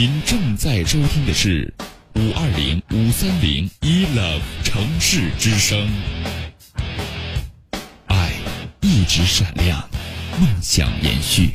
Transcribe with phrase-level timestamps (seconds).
[0.00, 1.74] 您正在收听的是
[2.14, 5.90] 五二零五三零一 love 城市之声，
[8.06, 8.30] 爱
[8.80, 9.88] 一直闪亮，
[10.38, 11.50] 梦想延续。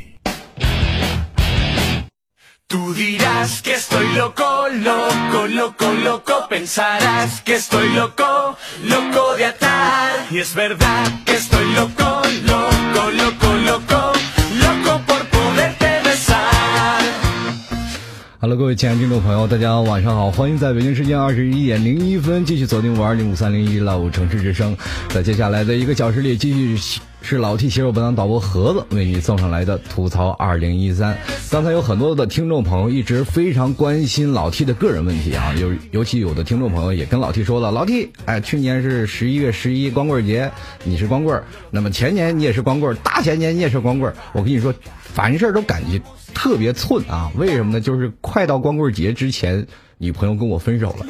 [18.44, 24.76] Hello，各位亲爱的听众朋友，大家晚上好，欢迎在北京时间二十一点零一分继续锁定五二零五三零一 love 城市之声，
[25.08, 31.18] 在接下来的一个小时里，继续是老 T 携手本档导播盒子为你送上来的吐槽二零一三。
[31.50, 40.52] 刚才有很多的听众朋友一直非常关心老 T 的个人问题啊，尤尤其有的听众朋友也跟老 T 说了，老 T，哎，去年是十一月十一光棍节，
[40.84, 41.42] 你是光棍，
[41.72, 45.98] 那么前年你也是光棍，大前年你也是光棍，我跟你说，凡事都感觉
[46.34, 47.80] 特别寸啊，为什么呢？
[47.80, 49.66] 就是快到光棍节之前，
[49.98, 51.06] 女朋友跟我分手了。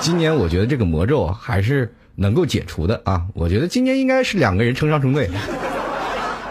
[0.00, 5.30] 今年我觉得这个魔咒还是能够解除的啊，我觉得今年应该是两个人成双成对。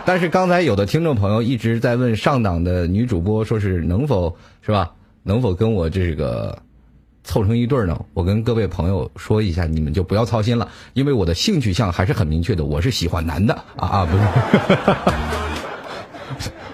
[0.06, 4.92] 但是刚才有的听众朋友一直在问上档的女主播，说是能否是吧？
[5.24, 6.60] 能否跟我这个
[7.24, 8.00] 凑成一对儿呢？
[8.14, 15.55] 我跟各位朋友说一下，你们就不要操心了，因为我的性取向还是很明确的，我是喜欢男的啊啊，不是。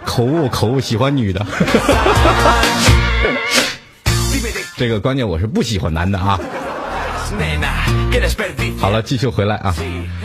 [0.06, 1.46] 口误口误，喜欢女的。
[4.78, 6.40] 这个关键我是不喜欢男的啊。
[8.80, 9.76] 好了，继续回来啊。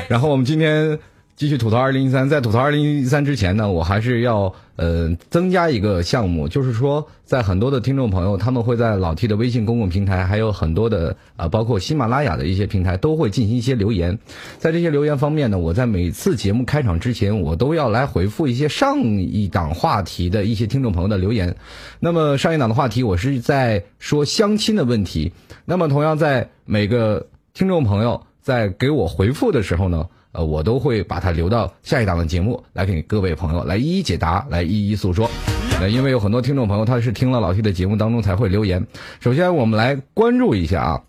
[0.09, 0.99] 然后我们今天
[1.37, 14.19] 继续吐槽二零一三，在吐槽二零一三之前呢，我还是要呃增加一个项目，就是说，在很多的听众朋友，他们会在老 T 的微信公共平台，还有很多的啊、呃包括喜马拉雅的一些平台，都会进行一些留言。
[14.59, 21.57] 在这些留言方面呢，我在每次节目开场之前，我都要来回复一些上一档话题的一些听众朋友的留言。
[21.99, 25.33] 那么上一档的话题，我是在说相亲的问题。
[25.65, 35.31] 那么同样在每个听众朋友在给我回复的时候呢，呃，我都会把它留到下一档的节目来给各位朋友来一一解答，来一一诉说。
[35.81, 38.87] 那因为有很多听众朋友他是听了老 T 的节目当中才会留言。
[39.21, 41.03] 首先，我们来关注一下啊。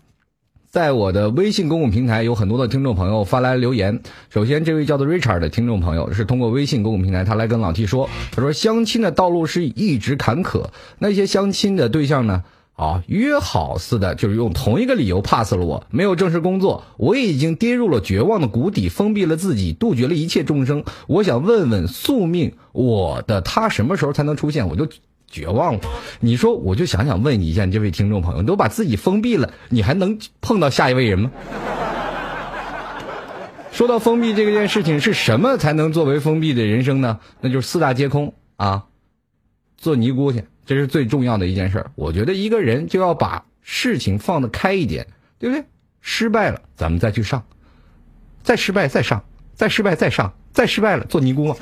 [0.70, 4.00] 在我的微信公共平台，有很多的听众朋友发来留言。
[4.28, 10.66] 首先，这位叫做 Richard 的听众朋友是通过微信公共平台，他来跟老 T 说，他说相亲的道路是一直坎坷，
[10.98, 12.44] 那些相亲的对象呢，
[12.78, 20.84] 啊，约好似的，就是用同一个理由 pass 了我，没有正式工作，我已经跌入了绝望的谷底，封闭了自己，杜绝了一切众生。
[21.08, 24.68] 我想问问宿命，我的他什么时候才能出现？
[24.68, 24.86] 我就
[25.26, 25.80] 绝望了。
[26.20, 31.32] 你说，我就想想问你一下，你这位听众朋友，你都把自己封闭了，你还能碰到下一位人吗？
[33.72, 37.18] 说到封闭这个件事情，是什么才能作为封闭的人生呢？
[37.40, 38.84] 那就是四大皆空啊，
[39.76, 41.90] 做尼姑去，这是最重要的一件事儿。
[41.94, 45.06] 我觉得一个人就要把事情放得开一点，
[45.38, 45.64] 对不对？
[46.02, 47.42] 失败了，咱们再去上，
[48.42, 49.24] 再失败再上，
[49.54, 51.56] 再失败再上，再失败了做尼姑嘛。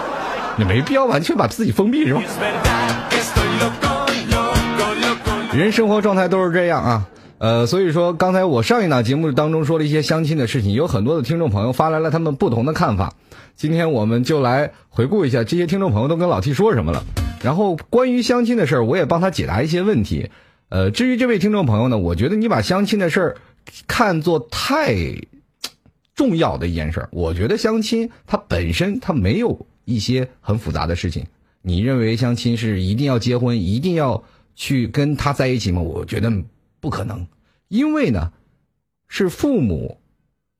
[0.56, 2.22] 你没必要完全把自己封闭是吧？
[5.52, 7.06] 人生活状态都是这样啊。
[7.36, 13.12] 呃，所以说刚才我上一档节目当中说了一些相亲的事情，有很多的听众朋友发来了他们不同的看法。
[13.54, 17.04] 今天我们就来回顾一下这些听众朋友都跟老 T 说什么了。
[17.42, 20.30] 然后关于相亲的事儿，我也帮他解答一些问题。
[20.68, 23.36] 呃，至于这位听众朋友呢，我觉得你把相亲的事儿
[23.86, 24.96] 看作太
[26.14, 27.08] 重要的一件事儿。
[27.12, 31.26] 我觉得相亲它本身它没有一些很复杂的事情。
[31.62, 34.24] 你认为相亲是一定要结婚，一定要
[34.54, 35.82] 去跟他在一起吗？
[35.82, 36.32] 我觉得
[36.80, 37.26] 不可能，
[37.68, 38.32] 因为呢，
[39.08, 39.98] 是父母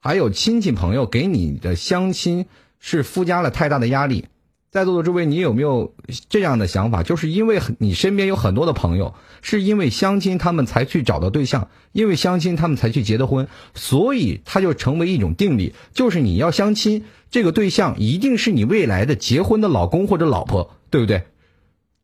[0.00, 2.46] 还有亲戚朋友给你的相亲
[2.78, 4.26] 是附加了太大的压力。
[4.76, 5.94] 在座的诸位，你有没有
[6.28, 7.02] 这样的想法？
[7.02, 21.22] 就是因为你身边有很多的朋友，是因为相亲他们才去找到对象，因为相亲他们才去结的婚，所以它就成为一种定理，就是你要相亲，这个对象一定是你未来的结婚的老公或者老婆，对不对？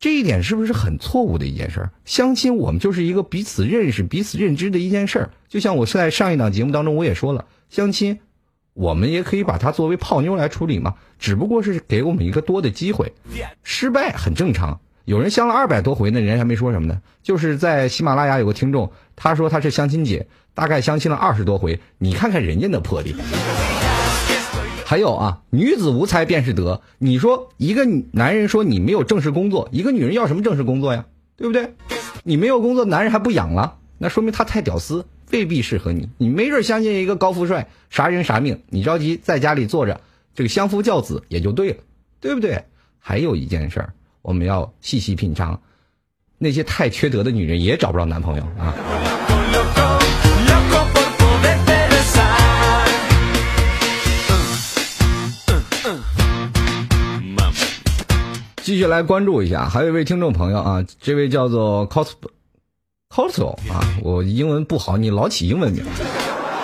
[0.01, 1.93] 这一点是不是很错误的一件事儿？
[2.07, 5.31] 相亲我们就是一个彼此认识、彼此认知的一件事儿。
[5.47, 8.21] 就像我在上一档节目当中我也说了，相亲
[8.75, 13.13] 我们也可以把它作为泡妞来处理嘛，只不过是给我们一个多的机会，
[13.63, 14.81] 失败很正常。
[15.05, 17.01] 有人相了二百多回呢，人家还没说什么呢。
[17.23, 23.15] 就是在喜马拉雅有个听众，他说他是相亲姐，大概相亲了二十多回，你看看人家的魄力。
[24.85, 26.83] 还有啊，女子无才便是德。
[26.99, 31.05] 你说一个男人说你没有正式工作，一个女人要什么正式工作呀？
[31.37, 31.75] 对不对？
[32.23, 36.11] 你没有工作，男人还不养了，那说明他太屌丝，未必适合你。
[36.19, 40.01] 你没准相信一个高富帅，啥人啥命，你着急在家里坐着，
[40.35, 41.79] 这个相夫教子也就对了，
[42.21, 42.65] 对不对？
[42.99, 43.95] 还有一件事儿。
[44.21, 45.61] 我们要细细品尝，
[46.39, 48.75] 那些太缺德的女人也找不着男朋友啊！
[58.63, 62.13] 继续来关注一下，还有一位听众朋友啊，这位叫做 cos
[63.13, 65.85] cosmo 啊，我英文不好，你老起英文名。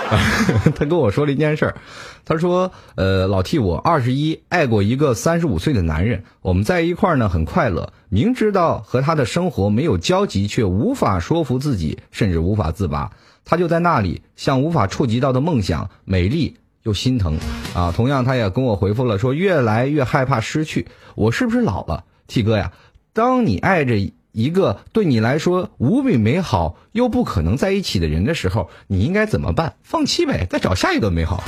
[0.75, 1.77] 他跟我说了一件事儿，
[2.25, 7.93] 他说：“呃，老 T，我二十一，爱过一个三十五岁的男人，我们在一块儿呢，很快乐。
[8.09, 13.13] 明知道和他的生活没有交集，却无法说服自己，甚至无法自拔。
[13.45, 17.37] 他就在那里，像无法触及到的梦想，美丽又心疼。
[17.75, 20.89] 啊，同样，他也跟我回复了，说越来越害怕失去。
[21.17, 22.73] 我是不是老了，T 哥呀？
[23.13, 23.95] 当你爱着。”
[24.39, 29.75] 一个对你来说无比美好又不可能在一起的人的时候，你应该怎么办？
[29.83, 31.43] 放弃呗，再找下一个美好。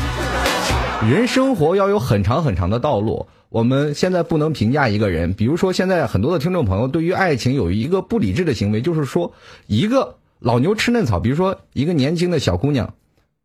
[1.09, 3.29] 人生活要有很长很长的道路。
[3.49, 9.35] 我们现在不能评价一个人，比如说现在很多的听众朋友对于爱情有一个不理智的行为，就是说
[9.69, 11.21] 一个老牛吃嫩草。
[11.21, 12.95] 比如说一个年轻的小姑娘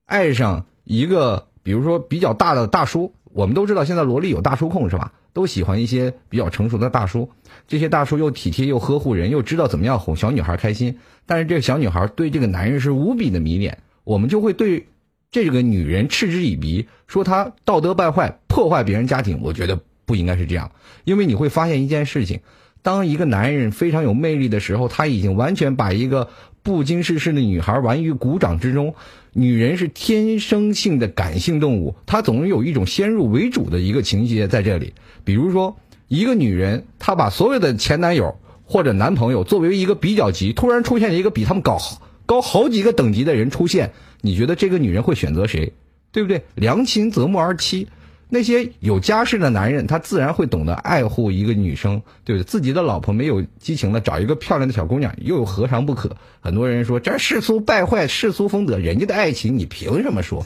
[0.08, 3.14] 爱上一个，比如说比较大的大叔。
[3.32, 5.12] 我们都知道现在萝莉有大叔控是吧？
[5.36, 7.30] 都喜欢一些比较成熟的大叔。
[7.68, 10.98] 这些大叔又体贴又呵护人，又知道怎么样哄小女孩开心。
[11.26, 14.88] 但是这个小女孩对这个男人是无比的迷恋，我们就会对
[15.30, 19.42] 这个女人嗤之以鼻，说她道德败坏，破坏别人家庭。
[19.42, 20.72] 我觉得不应该是这样，
[21.04, 22.40] 因为你会发现一件事情：
[22.82, 26.30] 当一个男人非常有魅力的时候，他已经完全把一个
[26.64, 28.96] 不经世事的女孩玩于股掌之中。
[29.38, 34.94] 女人是天生性的感性动物，她总有一种先入为主的一个情节在这里，
[35.24, 35.78] 比如说。
[36.08, 41.80] 一个女人，她把所有的前男友或者男朋友作为一个比较级，突然出现一个比他们高
[42.28, 43.92] 高好几个等级的人出现，
[44.22, 45.74] 你觉得这个女人会选择谁？
[46.12, 46.44] 对不对？
[46.54, 47.88] 良禽择木而栖，
[48.36, 52.46] 那些有家室的男人，他自然会懂得爱护一个女生，对不对？
[52.46, 56.14] 自己的老婆没有激情了，找一个漂亮的小姑娘，又有何尝不可？
[56.42, 60.46] 很多人说这世俗败坏世俗风德，人家的爱情你凭什么说？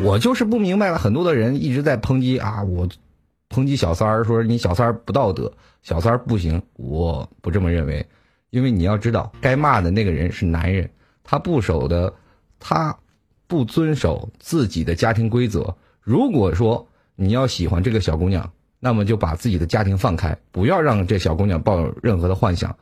[0.00, 2.88] 我就是不明白了，很多的人一直在抨击啊，我。
[3.48, 8.04] 抨击小三儿说你小三儿不道德，小三儿不行，我不这么认为，
[8.50, 10.90] 因为你要知道，该骂的那个人是男人，
[11.22, 12.12] 他不守的，
[12.58, 12.98] 他
[13.46, 15.74] 不遵守自己的家庭规则。
[16.06, 16.86] 如果说
[17.16, 18.48] 你要喜欢这个小姑娘，
[18.78, 22.76] 那么就把自己的家庭放开，不要让这小姑娘抱有任何的幻想。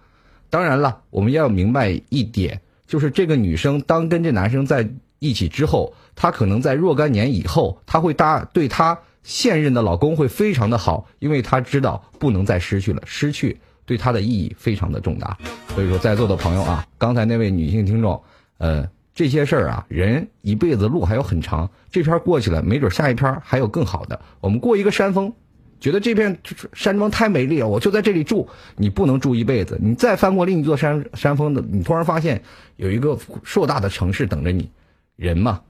[0.50, 4.86] 当然了，我们要明白一点，就是这个女生当跟这男生在
[5.20, 8.98] 一起之后，她可能在若干年以后，她会搭对她。
[9.22, 15.38] 现任的老公会非常的好，因为她知道不能再失去了，失去对她的意义非常的重大。
[15.74, 18.22] 所以说，在座的朋友啊，刚才那位女性听众，
[18.58, 24.20] 呃，这些事儿啊，人一辈子路还有很长，这篇过去了，没准下一篇还有更好的。
[24.40, 25.32] 我们过一个山峰，
[25.78, 26.36] 觉得这片
[26.72, 28.48] 山庄太美丽了，我就在这里住。
[28.76, 32.42] 你不能住一辈子，你再翻过另一座山山峰的，你突然发现
[32.76, 34.68] 有一个硕大的城市等着你。
[35.16, 35.60] 人嘛，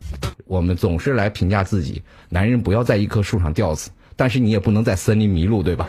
[0.47, 2.03] 我们总是来评价自己。
[2.31, 5.87] 男人不要在一棵树上吊死，但是你也不能在森林迷路，对吧？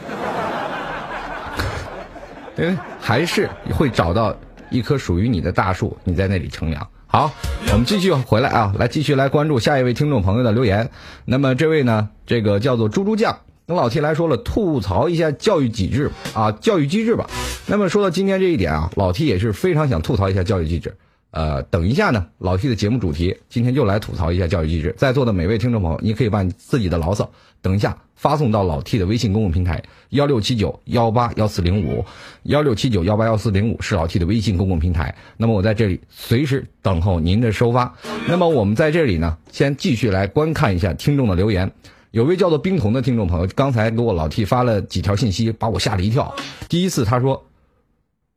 [2.58, 4.36] 因为还是会找到
[4.70, 6.86] 一棵属于你的大树，你在那里乘凉。
[7.16, 7.32] 好，
[7.72, 10.92] 我们继续回来啊，来继续来关注下一位听众朋友的留言。
[11.24, 17.30] 那么这位呢，这个叫做猪猪酱，跟老 T 来说了，吐槽一下教育机制啊，教育机制吧。
[17.68, 20.94] 那么说到今天这一点啊，老 T 也是非常想吐槽一下教育机制。
[21.36, 24.96] 呃，等一下呢，老 T 的节目主题今天就来吐槽一下教育机制。
[24.98, 27.30] 在座的每位听众朋友，你可以把你自己的牢骚
[27.62, 32.06] 等一下发送到老 T 的微信公众平台幺六七九幺八幺四零五，
[32.44, 35.14] 幺六七九幺八幺四零五是老 T 的微信公共平台。
[35.36, 37.94] 那么我在这里随时等候您的收发。
[38.30, 41.70] 那么我们在这里呢，先继续来观看一下听众的留言。
[42.12, 46.34] 有位叫做冰童的听众朋友，刚才给我老 T 发了几条信息，把我吓了一跳。
[46.70, 47.46] 第一次他说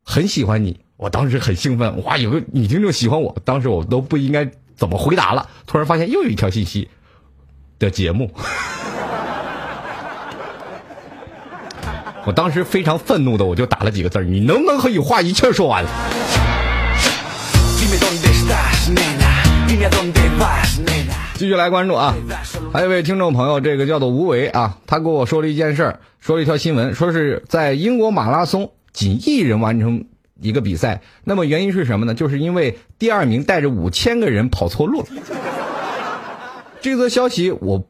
[0.09, 0.79] 很喜欢你。
[0.97, 5.47] 我当时很兴奋，哇，有个女听众喜欢我，当时我都不应该怎么回答了。
[5.67, 6.89] 突然发现又有一条信息
[7.77, 8.31] 的节目，
[12.25, 15.85] 我当时非常愤怒的，我就打了几个字你能不能和你话一气说完？
[21.35, 22.15] 继续来关注啊，
[22.73, 30.05] 还有一位听众朋友，这个叫做吴为啊，他跟我说了一件事儿，说了一条新闻，说是在英国马拉松仅一人完成
[30.39, 32.13] 一个比赛，那么原因是什么呢？
[32.13, 35.07] 就是因为第二名带着五千个人跑错路了。
[36.81, 37.87] 这则消息我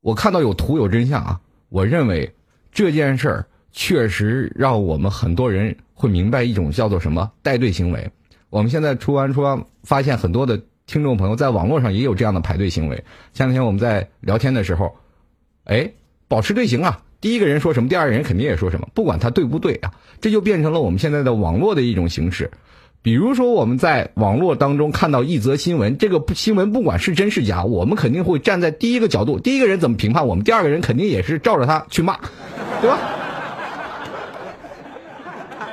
[0.00, 2.34] 我看到有图有真相啊，我认为
[2.72, 8.10] 这件事儿确实让我们很多人会明白一种叫做什么带队行为。
[8.48, 13.04] 我们现在出完出完发现很多的听众朋友在网络上也有这样的排队行为。
[13.34, 14.96] 前两天我们在聊天的时候，
[15.64, 15.92] 哎，
[16.26, 22.50] 保持队形啊，第一个人说什么，第二个人肯定也说什么，不管他对不对啊，这就变成了我们现在的网络的一种形式。
[23.02, 32.18] 比如说，我们在网络当中看到一则新闻，这个新闻不管是真是假，我们肯定会站在第一个角度，第一个人怎么评判我们，第二个人肯定也是照着他去骂，
[32.82, 32.98] 对吧？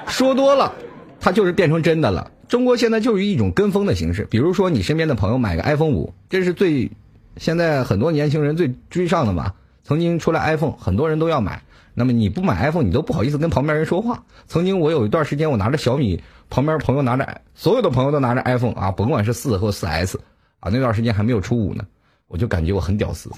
[0.08, 0.74] 说多了，
[1.20, 2.32] 他就是变成真的了。
[2.48, 6.90] 中国现在就是一种跟风的形式，比如说你身边的朋友买个 iPhone 五，这是最
[7.36, 9.52] 现在很多年轻人最追上的嘛。
[9.88, 11.62] 曾经出来 iPhone，很多人都要买。
[11.94, 14.22] 那么你不买 iPhone，你都不好意思跟旁边人说话。
[14.46, 20.20] 曾经我有一段时间，我拿着小米，旁边朋友拿着，所有的朋友都拿着 iPhone 啊，甭管是四或四 S
[20.60, 21.86] 啊，那段时间还没有出五呢，
[22.28, 23.32] 我就感觉我很屌丝。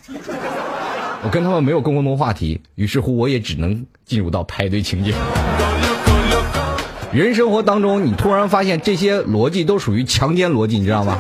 [1.23, 5.13] 我跟他们没有共同话题，于是乎我也只能进入到排队情节。
[7.13, 11.19] 人生活当中，你突然发现这些逻辑都属于强奸逻辑，你知道吗？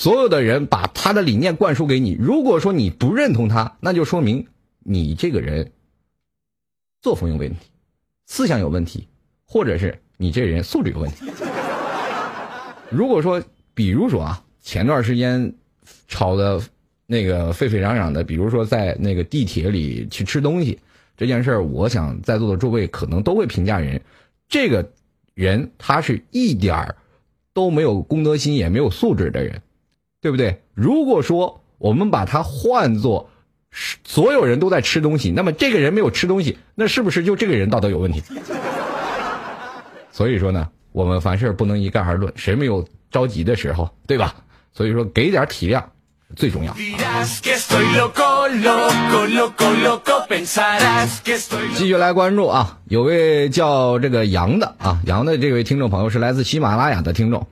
[0.00, 4.46] 所有的人把他的理念灌输给你，如果说你不认同他，那就说明。
[4.78, 5.72] 你这个人
[7.02, 7.58] 作风有问题，
[8.24, 9.08] 思想有问题，
[9.44, 11.26] 或者是你这人素质有问题。
[12.88, 13.42] 如果说，
[13.74, 15.54] 比如说啊，前段时间
[16.08, 16.62] 吵的
[17.04, 20.78] 那个沸沸扬扬的，比如说在那个地铁里去吃东西
[21.14, 24.00] 这件事儿，我想在座的诸位可能都会评价人，
[24.48, 24.90] 这个
[25.34, 26.96] 人他是一点儿
[27.52, 29.60] 都没有公德心，也没有素质的人，
[30.20, 30.62] 对不对？
[30.74, 33.30] 如果说我们把它换作。
[34.02, 38.20] 所有人都在吃东西，那么这个人没有吃东西，那是不是就这个人道德有问题？
[40.10, 44.34] 所以说呢，我们凡事不能一概而论，谁没有着急的时候，对吧？
[44.72, 45.84] 所以说给点体谅
[46.34, 46.74] 最重要。
[51.76, 57.46] 继续来关注啊，有位叫这个杨的啊，杨的这位听众朋友是来自喜马拉雅的听众。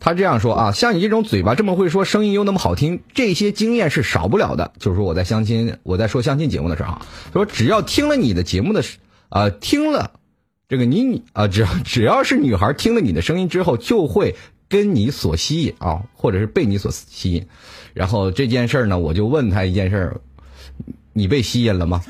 [0.00, 4.72] 他这样说啊，像你这种嘴巴这么会说，声音又那么好听，这些经验是少不了的。
[4.78, 6.98] 就是说我在相亲，我在说相亲节目的时候，
[7.32, 8.82] 说只要听了你的节目的，
[9.30, 10.10] 啊，听了
[10.68, 14.36] 这个你啊，只要 只要是女孩听了你的声音之后，就会
[14.68, 17.46] 跟你所吸引啊，或者是被你所吸引。
[17.94, 20.20] 然后这件事儿呢，我就问他一件事儿，
[21.12, 22.02] 你被吸引了吗？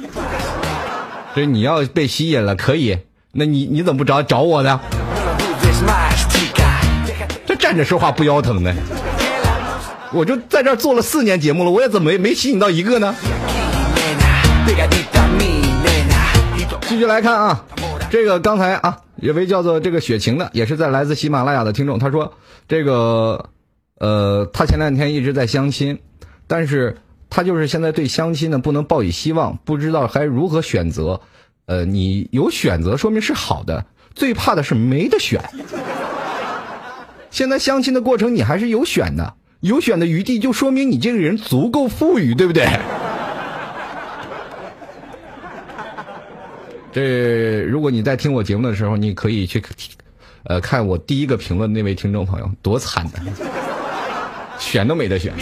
[1.37, 2.99] 这你要被吸引了，可以，
[3.33, 4.81] 那你你怎么不找找我呢？
[7.65, 8.71] 站着说话不腰疼呢，
[10.13, 13.15] 我就在这做了四年节目了，我也怎么没没吸引到一个呢？
[16.83, 17.65] 继续来看啊，
[18.11, 22.35] 这个刚才啊，有位叫做这个雪晴的，也是在来自喜马拉雅的听众，他说
[22.69, 23.49] 这个
[23.99, 25.99] 呃，他前两天一直在相亲，
[26.47, 26.99] 但是
[27.31, 31.19] 他就是现在对相亲呢不能抱以希望，不知道该如何选择。
[31.65, 35.41] 呃，你有选择说明是好的，最怕的是没得选。
[37.35, 42.65] 现在相亲的过程你还是有选的，有选的余地，就说明你这个人足够富裕，对不对？
[46.95, 49.61] 这如果你在听我节目的时候，你可以去，
[50.45, 53.19] 呃，看我第一个评论那位听众朋友多惨的，
[54.61, 55.33] 选都没得选。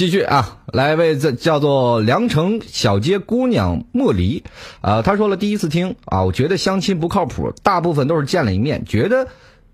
[0.00, 4.42] 继续啊，来位这叫做凉城小街姑娘莫离，
[4.80, 9.28] 啊，他说了第一次听啊，我觉得相亲不靠谱，大部分都是见了一面，觉得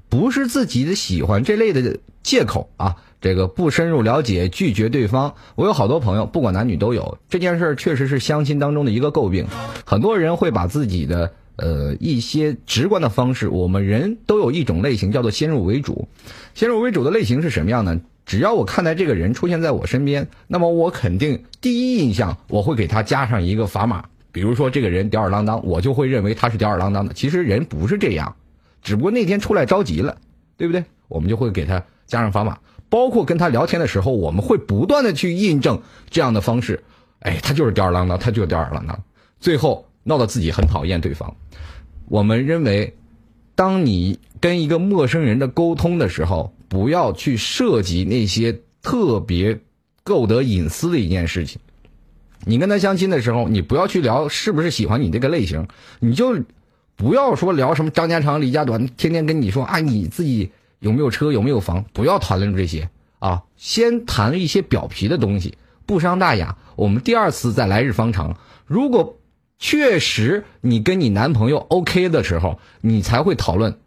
[0.09, 5.33] 不是自己的喜欢这类的借口啊，这个不深入了解拒绝对方。
[5.55, 9.47] 我有好多朋友，不管男女都有这件事儿，确实是相亲当中的一个诟病。
[9.85, 16.09] 很多人会把自己的呃一些直观的方式，我们人都有一种类型叫做先入为主，
[16.55, 18.01] 先入为主的类型是什么样呢？
[18.27, 24.05] 只要我看待这个人出现在我身边，那么我肯定第一印象我会给他加上一个砝码。
[24.33, 27.15] 比如说这个人吊儿郎当，我就会认为他是吊儿郎当的。
[27.15, 28.37] 其实人不是这样，
[28.83, 30.19] 只不过那天出来着急了，
[30.59, 30.85] 对不对？
[31.09, 32.59] 我们就会给他加上砝码。
[32.89, 35.81] 包括跟他聊天的时候，我们会不断的去印证
[36.11, 36.83] 这样的方式。
[37.21, 39.01] 哎，他就是吊儿郎当，他就是吊儿郎当，
[39.41, 41.35] 最后闹得自己很讨厌对方。
[42.09, 42.95] 我们认为，
[43.55, 49.61] 当你跟一个陌生人的沟通的时候，不要去涉及那些特别
[50.03, 51.61] 够得隐私的一件事情。
[52.45, 55.67] 你跟他相亲的时候，你不要去聊是不是喜欢你这个类型，
[56.01, 56.43] 你就
[56.95, 65.57] 不要说聊什么张家长李家短，天天跟你说啊你自己有没有车有没有房，不要谈论这些啊，先谈一些表皮的东西，
[65.87, 66.57] 不伤大雅。
[66.77, 68.39] 我们第二次再来日方长。
[68.67, 69.19] 如果
[69.59, 73.79] 确实你跟你男朋友 OK 的时候，你才会讨论，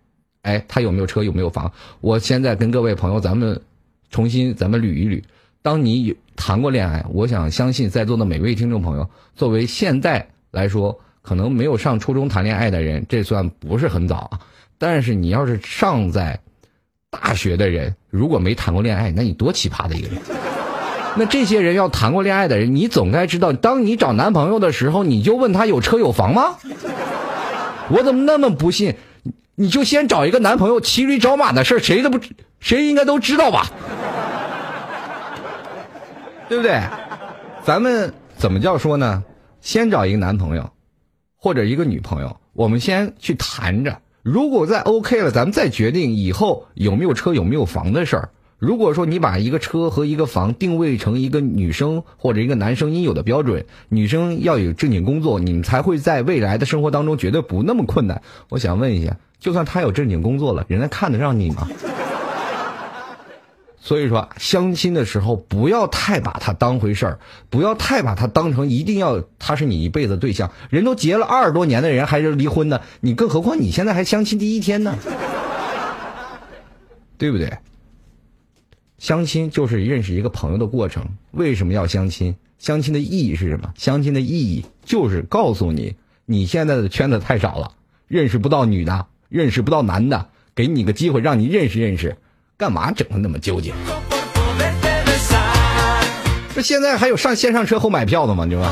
[0.42, 1.72] 哎，他有没有车有没有房。
[2.02, 3.62] 我现在跟各位朋友，咱们
[4.10, 5.22] 重新咱们捋一捋。
[5.62, 14.40] 当你有谈过恋爱，我想相信在座的每位听众朋友，作为现在来说，可能没有上初中谈恋爱的人，这算不是很早啊。
[14.78, 16.40] 但是你要是上在
[17.10, 20.18] 大学的人，如果没谈过恋爱，那你多奇葩的一个人。
[21.18, 26.56] 那这些人要谈过恋爱的人，你总该知道，当你找男朋友的时候，你就问他有车有房吗？
[27.92, 28.96] 我怎么那么不信？
[29.62, 32.18] 你就先找一个男朋友，骑驴找马的事谁都不，
[32.62, 33.70] 谁应该都知道吧？
[36.48, 36.82] 对不对？
[37.66, 39.22] 咱们怎么叫说呢？
[39.60, 40.70] 先找一个男朋友，
[41.36, 44.00] 或者一个女朋友，我们先去谈着。
[44.24, 48.30] 如果再 OK 了，咱们再决定以后有没有车、有没有房的事儿。
[48.60, 58.22] 如果说你把一个车和一个房定位成一个女生或者一个男生应有的标准，女生要有正经工作，你们才会在未来的生活当中绝对不那么困难。
[58.48, 61.68] 我想问一下，就算他有正经工作了，人家看得上你吗？
[63.82, 67.20] 所以说，相亲的时候不要太把他当回事儿，
[67.50, 70.52] 不要太把他当成一定要他是你一辈子对象。
[70.70, 74.96] 人都结了二十多年的人还是离婚的，你更何况你现在还相亲第一天呢，
[77.18, 77.58] 对不对？
[79.00, 81.06] 相亲就是认识一个朋友的过程。
[81.32, 82.36] 为什么要相亲？
[82.60, 83.74] 相亲的意义是什么？
[83.78, 87.72] 相亲的意义就是告诉你，你现在的圈子太少了，
[88.08, 92.18] 认识不到女的，认识不到男的，给你个机会让你认识认识。
[92.58, 93.72] 干嘛整的那么纠结？
[96.54, 98.44] 这现在还有上先上车后买票的吗？
[98.44, 98.66] 你说？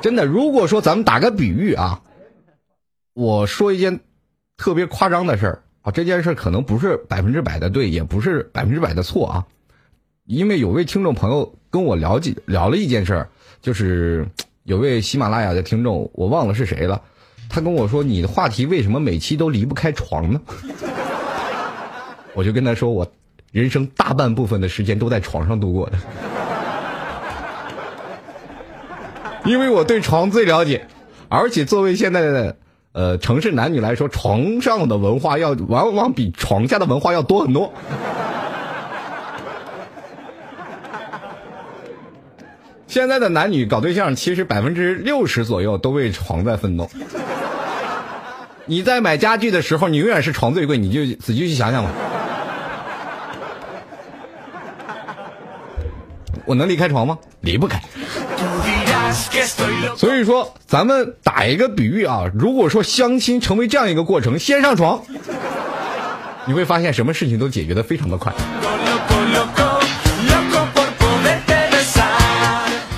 [0.00, 2.00] 真的，如果说咱们打个比喻啊，
[3.14, 3.98] 我说一件
[4.56, 9.44] 特别夸张的事儿啊，这件事可能不是百分之百的对，也不是百分之百的错啊，
[10.24, 13.28] 因为有位听众朋友跟我聊几聊了一件事儿，
[13.60, 14.28] 就是
[14.66, 17.00] 有位喜马拉雅的听众，我忘了是谁了。
[17.48, 20.40] 他跟我说：“你的话题为什么每期都离不开床呢？”
[22.34, 23.06] 我就跟他说：“我
[23.52, 25.96] 人生大半部分的时间都在床上度过的，
[29.46, 30.88] 因为我对床最了解，
[31.28, 32.56] 而且作为现在的
[32.90, 37.72] 呃城市男女来说，床上的文化要往往比床下的文化要多很多。
[42.88, 46.88] 现在的男女搞对象，其实百分之六十左右都为床在奋斗。”
[48.68, 51.90] 你在买家具的时候，你永远是床最贵，你就仔细去想想吧。
[56.44, 57.18] 我能离开床吗？
[57.40, 57.80] 离不开。
[59.96, 65.02] 所以说，咱们打一个比喻啊，如果说相亲成为这样一个过程，先上床，
[66.46, 68.32] 你会发现什么事情都解决的非常的快。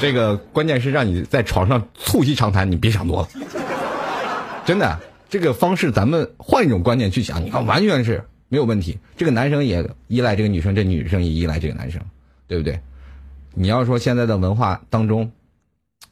[0.01, 3.29] 这个关键是让你在床上促膝长谈，你别想多了，
[4.65, 4.99] 真的。
[5.31, 8.99] 这个方式，咱们换一种观念去想，你看完全是没有问题。
[9.15, 12.01] 这个男生也依赖这个女生，这女生也依赖这个男生，
[12.47, 12.81] 对不对？
[13.53, 15.31] 你要说现在的文化当中，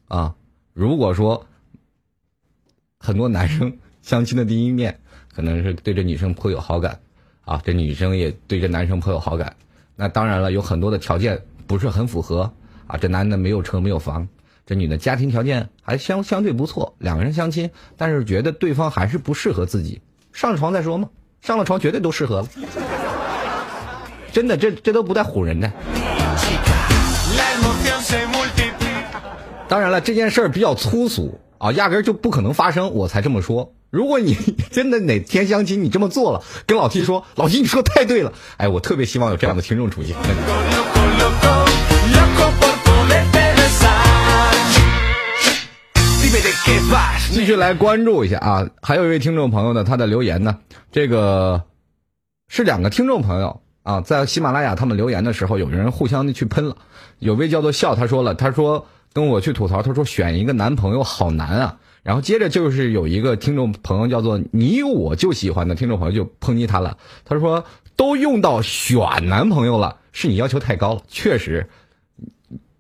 [0.09, 0.35] 啊，
[0.75, 1.47] 如果说
[2.99, 5.01] 很多男生相亲的第一面
[5.35, 7.01] 可能是对这女生颇有好感，
[7.47, 9.57] 啊，这女生也对这男生颇有好感，
[9.95, 12.53] 那当然了，有很多的条件不是很符合，
[12.87, 14.29] 啊，这男的没有车没有房。
[14.67, 20.01] 这女的家庭条件还相相对不错，两个人相亲，但是觉得对方还是不适合自己，
[20.33, 21.09] 上床再说嘛，
[21.41, 22.49] 上了床绝对都适合了，
[24.33, 25.71] 真的，这这都不带唬人的。
[29.69, 33.73] 当然了，这件事儿比较粗俗啊，压根儿就不可能发生，我才这么说。
[33.91, 34.37] 如果你
[34.73, 40.17] 真的哪天相亲你这么做了，跟老 T 说，老 T 你说太对了，哎，我特别希望有这样的听众出现。
[47.33, 50.59] 继续来关注一下啊，还有一位听众朋友呢，他的留言呢，
[50.91, 51.63] 这个
[52.49, 56.77] 是两个听众朋友啊，在喜马拉雅他们留言的时候，有人互相的去喷了。
[57.19, 61.79] 有位叫做笑，他说了，他说跟我去吐槽，他说选一个男朋友好难啊。
[62.03, 67.65] 然后接着就是有一个听众朋友叫做你我就喜欢的听众朋友就抨击他了，他说
[67.97, 71.69] 都用到选男朋友了，是你要求太高了，确实。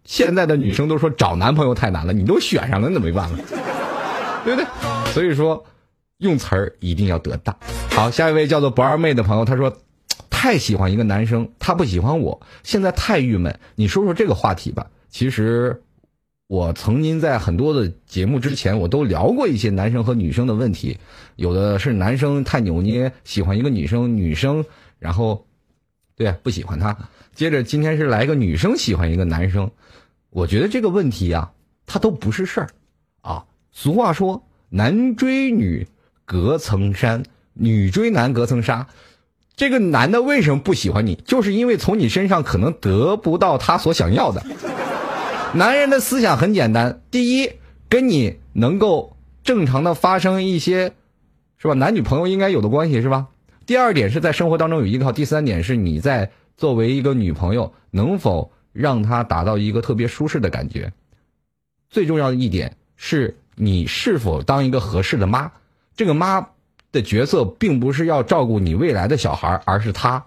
[0.07, 3.37] 现在的女生都说找男朋友太难了，你都选上了，那没办法，
[4.45, 4.67] 对不对？
[5.13, 5.63] 所以说，
[6.19, 7.55] 用词儿一定要得当。
[7.91, 9.77] 好，下一位叫做不二妹的朋友，他说
[10.31, 13.59] 太喜欢一个男生，他不喜欢我，现在太郁闷。
[13.75, 14.87] 你说说这个话题吧。
[15.11, 15.83] 其实，
[16.47, 20.99] 我曾经在很多的节目之前，我都聊过一些男生和女生的问题，
[21.37, 24.65] 有的是男生太扭捏，喜欢一个女生，女生
[24.99, 25.47] 然后
[26.15, 26.97] 对不喜欢他。
[27.35, 29.71] 接着今天是来一个女生喜欢一个男生，
[30.37, 31.53] 我觉得这个问题呀、
[31.87, 32.69] 它都不是事儿
[33.23, 33.47] 啊。
[33.73, 35.89] 俗话说，男追女
[36.27, 37.23] 隔层山，
[37.55, 38.87] 女追男隔层纱。
[39.57, 41.15] 这个男的为什么不喜欢你？
[41.25, 44.45] 就是因为从你身上可能得不到他所想要的。
[45.55, 47.53] 男人的思想很简单，第一，
[47.89, 50.93] 跟你能够正常的发生一些，
[51.57, 51.73] 是吧？
[51.73, 53.29] 男女朋友应该有的关系，是吧？
[53.65, 60.93] 第二点是在生活当中有依靠，第三点是你在作为一个女朋友，能否让他达到一个特别舒适的感觉？
[61.89, 65.51] 最重要的一点是你是否当一个合适的妈。
[65.97, 66.49] 这个妈
[66.93, 70.25] 的角色并不是要照顾你未来的小孩，而是他。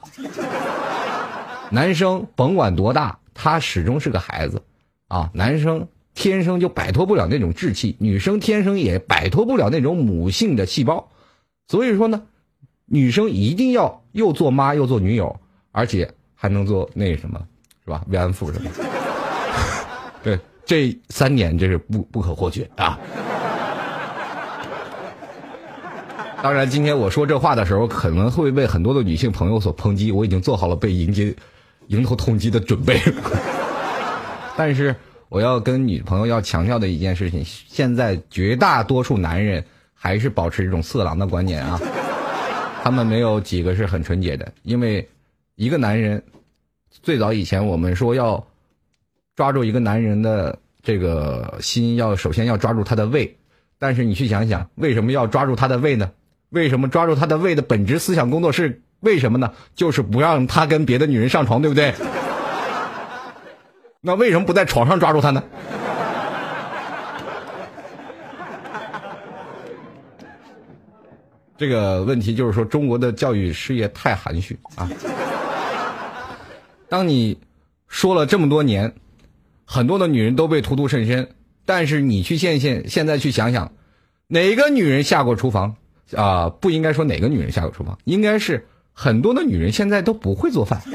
[1.69, 4.63] 男生甭管多大，他始终是个孩子。
[5.07, 11.09] 啊，男生天生就摆脱不了那种稚气，女生天生也摆脱不了那种母性的细胞，
[11.67, 12.27] 所以说呢，
[12.85, 15.39] 女生一定要又做妈又做女友，
[15.71, 17.47] 而且还能做那什么，
[17.89, 18.03] 是吧？
[18.09, 18.69] 慰安妇什么？
[20.21, 22.99] 对，这三点这是不不可或缺啊。
[26.43, 31.35] 当然，今天我说这话的时候，可能会被很多的女性朋友所抨击，我已经做好了被迎接
[31.87, 33.01] 迎头痛击的准备。
[34.55, 34.95] 但是
[35.29, 41.81] 我要跟女朋友要强调的一件事情，现在绝大多数男人还是保持这种色狼的观念啊，
[42.83, 45.09] 他们没有几个是很纯洁的，因为
[45.55, 46.23] 一个男人
[46.91, 48.45] 最早以前我们说要
[49.35, 53.37] 抓住一个男人的这个心，要首先要抓住他的胃，
[53.77, 56.11] 但是你去想想，为什么要抓住他的胃呢？
[56.49, 59.53] 为什么抓住他的胃的本质思想工作是为什么呢？
[59.75, 61.93] 就是不让他跟别的女人上床，对不对？
[64.01, 65.43] 那为什么不在床上抓住他呢？
[71.57, 74.89] 这个问题就是说，中国的教育事业太含蓄啊！
[76.89, 77.37] 当你
[77.87, 78.95] 说了这么多年，
[79.63, 81.29] 很多的女人都被荼毒甚深，
[81.65, 83.71] 但是你去现现现在去想想，
[84.27, 85.75] 哪个女人下过厨房
[86.15, 86.49] 啊？
[86.49, 90.81] 不应该说哪个女人下过厨房，应该是很多的女人现在都不会做饭。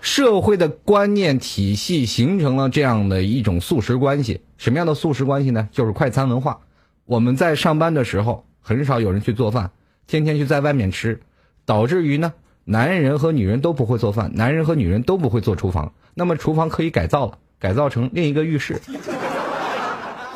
[0.00, 5.68] 社会的观念体系形成了这样的一种素食关系，什么样的素食关系呢？
[5.72, 6.60] 就是快餐文化。
[7.04, 9.70] 我们在上班的时候，很少有人去做饭，
[10.06, 11.20] 天天去在外面吃，
[11.64, 12.32] 导致于呢，
[12.68, 15.94] 男人和女人都不会做饭，男人和女人都不会做厨房。
[16.14, 18.80] 那么厨房可以改造了，改造成另一个浴室，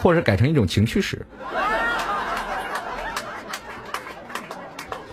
[0.01, 1.27] 或者改成一种情趣室。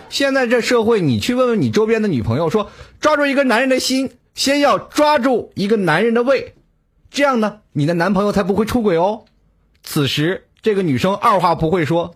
[0.08, 4.12] 现在这社会，你去问问你周边的女朋友，说抓住一个男人的心。
[4.34, 6.54] 先要抓住一个男人的胃，
[7.10, 9.24] 这样呢，你的男朋友才不会出轨哦。
[9.82, 12.14] 此时，这个女生二话不会说，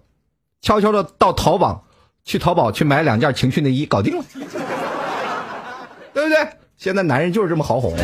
[0.60, 1.84] 悄悄的到淘宝
[2.24, 4.24] 去淘宝去买两件情趣内衣，搞定了，
[6.14, 6.38] 对不对？
[6.76, 7.94] 现在男人就是这么好哄。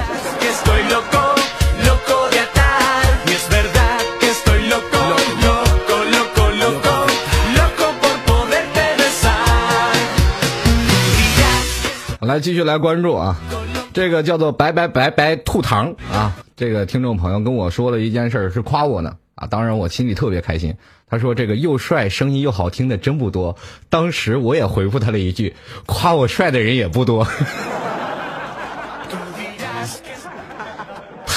[12.21, 13.37] 我来继续来关注啊，
[13.92, 19.14] 这个叫做白白白白兔糖啊，这个听众朋友跟我说了一件事儿，是夸我呢。
[19.35, 20.75] 啊，当然我心里特别开心。
[21.09, 23.57] 他说这个又帅声音又好听的真不多，
[23.88, 25.55] 当时我也回复他了一句，
[25.87, 27.27] 夸我帅的人也不多，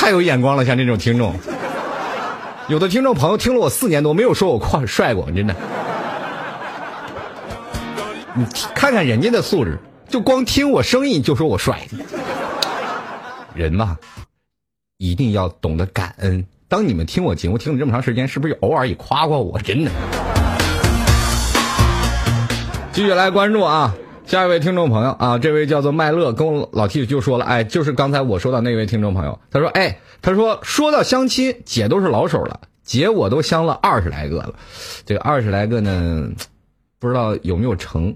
[0.02, 1.36] 太有眼光了，像这种听众。
[2.68, 5.56] 有的听众朋友听了我四年多，没有说我夸帅过，真的。
[8.34, 9.78] 你看看人家的素质，
[10.10, 11.88] 就光听我声音就说我帅。
[13.54, 13.96] 人嘛，
[14.98, 16.44] 一定要懂得感恩。
[16.68, 19.60] 当你们听我节目听了这么长时间，是不是偶尔也夸夸我？
[19.60, 19.92] 真的。
[22.92, 23.94] 继续来关注啊，
[24.32, 34.54] 下一位听众朋友啊，这位叫做麦乐，跟我老 T 就说了，哎，就是刚才我说到那位听众朋友，他说，哎，他说说到相亲，姐都是老手了，姐我都相了二十来个了，
[35.06, 36.32] 这个二十来个呢，
[36.98, 38.16] 不知道有没有成，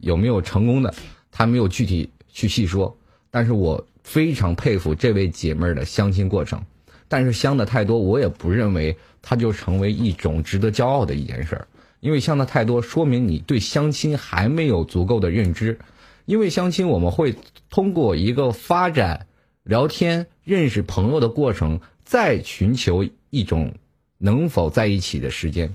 [0.00, 0.92] 有没有成功的，
[1.32, 2.94] 他没有具体去细说，
[3.30, 6.60] 但是我非常佩服这位姐妹儿的相亲过程，
[7.08, 11.66] 但是相的太多，我也不认为它就成为一种值得骄傲的一件事儿，
[12.04, 15.78] 因为相的太多，说明你对相亲还没有足够的认知，
[16.26, 17.34] 因为相亲我们会
[17.70, 19.26] 通过一个发展、
[19.62, 23.72] 聊天、认识朋友的过程，再寻求一种
[24.18, 25.74] 能否在一起的时间。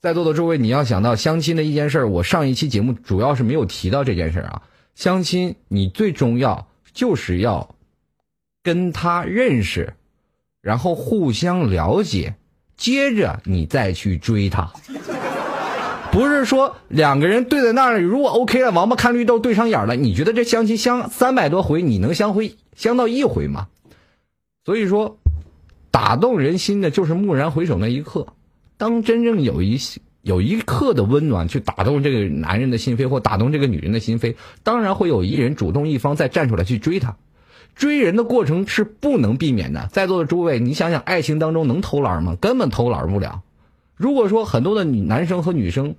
[0.00, 4.62] 在座的诸位，你要想到相亲的一件事儿，我上一期节目主要是没有提到这件事儿啊。
[4.94, 7.74] 相亲，你最重要就是要
[8.62, 9.92] 跟他认识，
[10.62, 12.36] 然后互相了解，
[12.74, 14.72] 接着你再去追他。
[16.10, 23.68] 不是说两个人对在那儿，如果 OK 了，王八看绿豆对上眼了，你觉得这相亲相三百多回，你能相会相到一回吗？
[24.64, 25.18] 所以说，
[25.90, 28.26] 打动人心的就是蓦然回首那一刻。
[28.76, 29.78] 当真正有一
[30.22, 37.16] 有一刻的温暖去打动这个男人的心扉，或打动这个女人的心扉，当然会有一人主动一方再站出来去追她。
[37.74, 39.88] 追人的过程是不能避免的。
[39.92, 42.36] 在座的诸位，你想想，爱情当中能偷懒吗？
[42.40, 43.42] 根本偷懒不了。
[43.98, 45.94] 如果说很多的女男生和女生，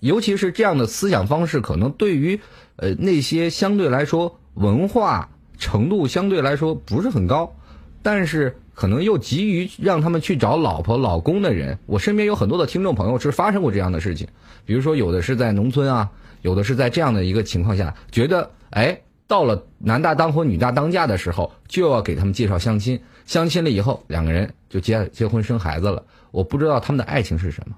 [0.00, 2.40] 尤其是这样的思想方式，可能对于
[2.76, 5.28] 呃那些相对来说文化
[5.58, 7.54] 程度相对来说不是很高，
[8.02, 14.26] 但是可能又急于让他们去找老婆老公的人，我身边有很多的听众朋友是发生过这样的事情。
[14.64, 16.08] 比如说，有的是在农村啊，
[16.42, 18.98] 有的是在这样的一个情况下，觉得哎。
[19.28, 22.98] 到了男大当婚女大当嫁的时候，就要给他们介绍相亲。
[23.26, 26.02] 相亲了以后，两个人就结结婚生孩子了。
[26.30, 27.76] 我不知道他们的爱情是什么，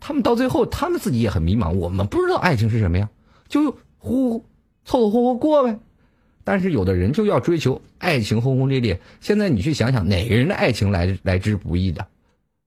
[0.00, 1.72] 他们到最后他们自己也很迷茫。
[1.72, 3.08] 我们不知道爱情是什么呀，
[3.48, 4.44] 就呼
[4.84, 5.78] 凑凑合合过呗。
[6.44, 9.00] 但是有的人就要追求爱情轰轰烈烈。
[9.20, 12.06] 现在你去想想，哪个人的爱情来来之不易的，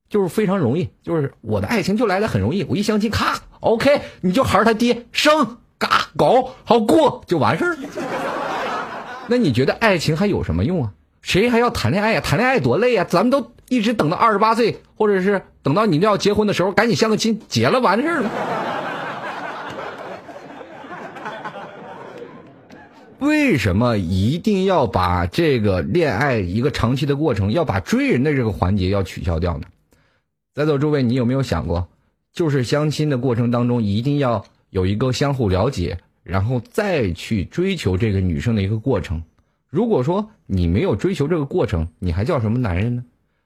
[0.09, 0.89] 就是非常容易。
[1.03, 5.57] 就是我的爱情就来的很容易，我一相亲，咔，OK，你就孩他爹生。
[5.79, 7.77] 嘎狗好过就完事儿，
[9.29, 10.91] 那你觉得爱情还有什么用啊？
[11.27, 12.21] 谁还要谈恋爱呀？
[12.21, 13.03] 谈恋爱多累呀！
[13.03, 18.31] 咱们都一直等到二十八岁，或者是等到你要结婚的时候，赶紧相个亲，结了完事儿了。
[23.19, 29.67] 为什么一定要把这个恋爱一个长期的过程，要把追人的这个环节要取消掉呢？
[30.53, 31.89] 在座诸位，你有没有想过，
[32.31, 34.45] 就是相亲的过程当中，一定要。
[34.69, 39.21] 有一个相互了解，然后再去追求这个女生的一个过程。
[39.69, 43.03] 如果说你没有追求这个过程，你还叫什么男人呢？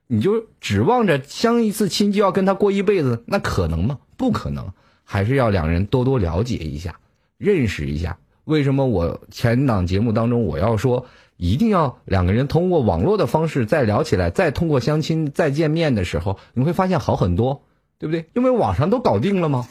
[0.07, 3.99] 你就指望着相一次亲就要跟他过一辈子，那可能吗？
[4.17, 6.97] 不可能，还是要两人多多了解一下，
[7.37, 8.17] 认识一下。
[8.43, 11.05] 为什么我前档节目当中我要说，
[11.37, 17.63] 一定要两个人通过网络的方式再聊起来，再通过相亲再见面的时候，你会发现好很多，
[17.97, 18.25] 对不对？
[18.33, 19.65] 因为网上都搞定了吗？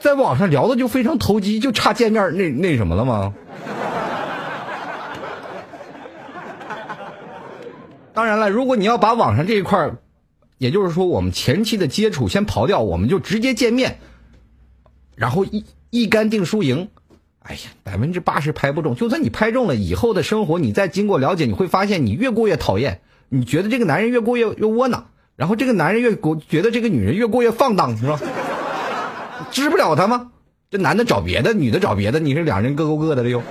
[0.00, 3.34] 在网上聊的就非常投机，就差见面那那什么了吗？
[8.14, 9.90] 当然了，如果你要把网上这一块，
[10.58, 13.98] 也就是说我们前期的接触先刨掉，我们就直接见面，
[15.16, 16.88] 然后一一杆定输赢。
[17.40, 28.18] 哎呀，百分之八十拍不中，就算你拍中了，以后的生活你再经过了解，你会发现你越过越讨厌，你觉得这个男人越过越越窝囊，然后这个男人越过觉得这个女人越过越放荡，是吧？
[29.50, 30.30] 治不了他吗？
[30.70, 33.42] 这男的找别的，女的找别的，你是两人各过各的了又。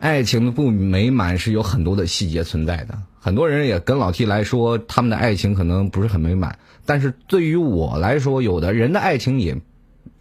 [0.00, 6.58] 爱情的不美满是有很多的细节存在的，很多人也跟老 T 来说，他们的爱情可能不是很美满。
[6.86, 9.60] 但是对于我来说，有的人的爱情也，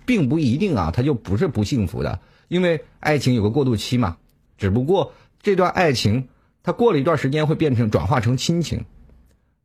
[0.05, 4.17] 并不一定啊，他就不是不幸福的，因为爱情有个过渡期嘛。
[4.57, 6.27] 只不过这段爱情，
[6.61, 8.83] 它过了一段时间会变成转化成亲情。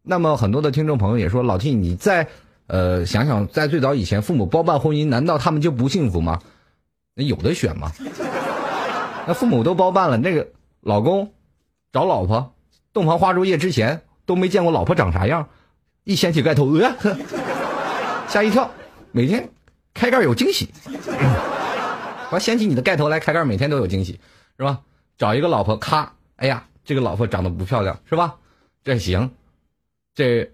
[0.04, 2.28] 那么很多的听众朋友也说，老 T，你在
[2.68, 6.40] 呃想想，在最早以前，父母包办婚姻，难道他们就不幸福吗？
[7.16, 7.90] 那有的选吗？
[9.26, 10.48] 那父母都包办了，那个
[10.80, 11.32] 老公
[11.92, 12.54] 找老婆，
[12.92, 15.48] 洞房花烛夜之前都没见过老婆长啥样，
[16.04, 16.94] 一掀起盖头，呃，
[18.28, 18.70] 吓一跳，
[19.12, 19.50] 每天
[19.92, 20.68] 开盖有惊喜，
[22.30, 24.20] 我掀起你的盖头来开盖，每天都有惊喜，
[24.58, 24.80] 是吧？
[25.16, 28.36] 找一个老婆，咔，哎呀，这个老婆长得不漂亮，是吧？
[28.82, 29.30] 这行。
[30.14, 30.52] 这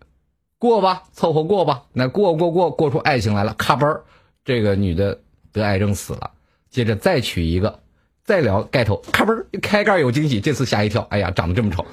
[0.59, 1.83] 过吧，凑合过吧。
[1.93, 4.01] 那过过过过出爱情来了，咔嘣，
[4.45, 5.21] 这个女的
[5.53, 6.31] 得癌症死了。
[6.71, 7.81] 接着再娶一个，
[8.25, 11.85] 再聊盖头，咔嘣儿开盖有惊喜，这次吓一跳，哎呀，长得这么丑。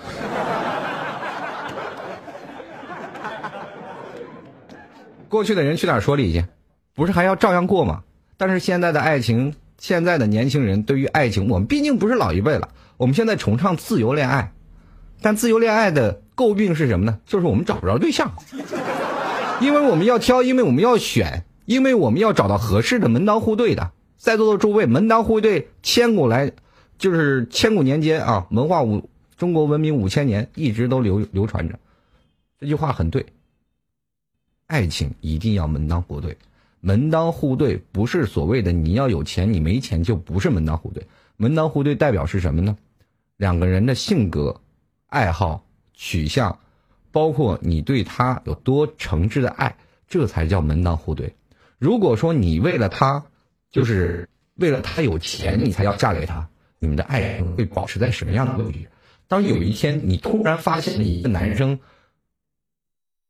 [5.30, 6.46] 过去的人去哪儿说理去？
[6.94, 8.04] 不是还要照样过吗？
[8.38, 12.70] 但是现在的爱情，现在的年轻人对于爱情，我们毕竟不是老一辈了。
[12.98, 14.52] 我们现在崇尚自由恋爱，
[15.22, 16.22] 但自由恋爱的。
[16.38, 17.18] 诟病是什么呢？
[17.26, 18.32] 就是我们找不着对象，
[19.60, 23.90] 因为我们要挑，因为我们要选，因为我们要找到合适的门当户对的。
[24.18, 26.52] 在座的诸位，门当户对，千古来
[26.98, 31.80] 就是千古年间啊，文化五中国文明五千年一直都流流传着。
[32.60, 33.26] 这句话很对，
[34.66, 36.38] 爱情一定要门当户对。
[36.80, 41.06] 门当户对不是所谓的你要有钱，你没钱就不是门当户对。
[41.36, 42.78] 门当户对代表是什么呢？
[43.38, 44.60] 两个人的性格、
[45.08, 45.64] 爱好。
[46.00, 46.60] 取向，
[47.12, 49.76] 包括你对他有多诚挚的爱，
[50.08, 51.34] 这才叫门当户对。
[51.80, 53.26] 如果说你为了他，
[53.78, 58.80] 就是为了他有钱，你才要嫁给他，你们的爱情会保持在什么样的位置。
[59.28, 61.80] 当有一天你突然发现了一个男生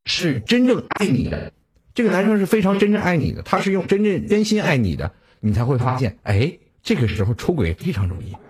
[0.06, 1.52] 是真正爱你的，
[1.94, 8.34] 这个男生是非常真正爱你的，他是用真正真心爱你的，你才会发现，哎，这个时候出轨非常容易。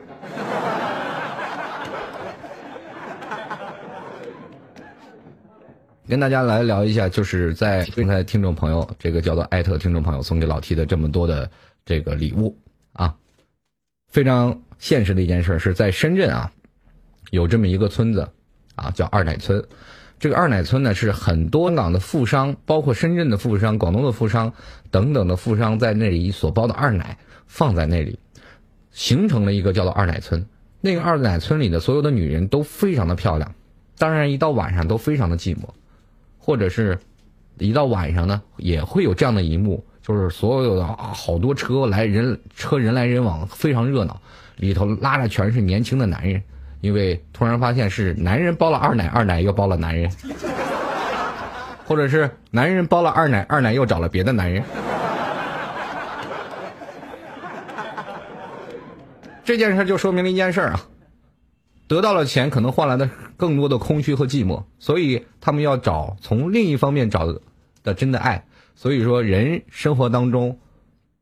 [6.07, 11.49] 跟大家来聊一下，就是在刚才听众朋友，这个叫做艾特听众朋友送给老 T 的这么多的
[11.87, 12.57] 这个礼物
[12.91, 13.15] 啊，
[14.09, 16.51] 非常现实的一件事是在深圳啊，
[17.31, 18.29] 有这么一个村子
[18.75, 19.65] 啊，叫二奶村。
[20.19, 24.51] 这个二奶村呢，是很多港的富商，包括深圳的富商、广东的富商
[24.91, 28.19] 等等的富商在那里所包的二奶放在那里，
[28.91, 30.45] 形成了一个叫做二奶村。
[30.81, 33.55] 那个二奶村里的所有的女人都非常的漂亮，
[33.97, 35.69] 当然一到晚上都非常的寂寞。
[36.37, 36.99] 或者是，
[37.59, 44.21] 一到晚上呢，也会有这样的一幕，就是所有的好多车来人车人来人往，非常热闹，
[44.55, 46.41] 里头拉的全是年轻的男人，
[46.79, 50.09] 因为突然发现是男人包了二奶，二奶又包了男人，
[51.85, 54.63] 或者是男人包了二奶，二奶又找了别的男人。
[59.43, 60.79] 这件事就说明了一件事啊。
[61.89, 67.27] 得到了钱，可能换来的更多的空虚和寂寞，所以他们要找从另一方面找
[67.83, 68.45] 的真的爱。
[68.79, 70.59] 所以说，人生活当中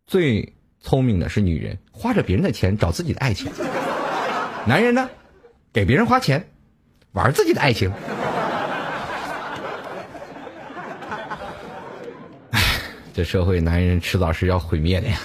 [0.05, 3.47] 最聪明的是女人，花着别人的钱找自己的爱情；
[4.67, 5.09] 男人呢，
[5.71, 6.49] 给别人花钱
[7.13, 7.89] 玩自己的爱情。
[12.51, 12.61] 唉，
[13.13, 15.17] 这社会男人迟早是要毁灭的呀。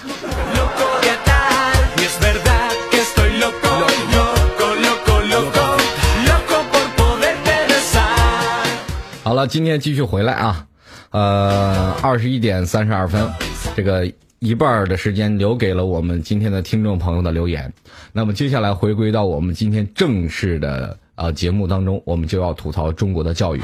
[9.21, 10.65] 好了，今天继续回来啊，
[11.11, 13.29] 呃，二十一点三十二分，
[13.75, 17.71] 这个一半的时间留给了我们今天的听众朋友的留言。
[18.11, 23.61] 那么接下来回归到我们今天正式的呃节目当中，我们就要吐槽中国的教育。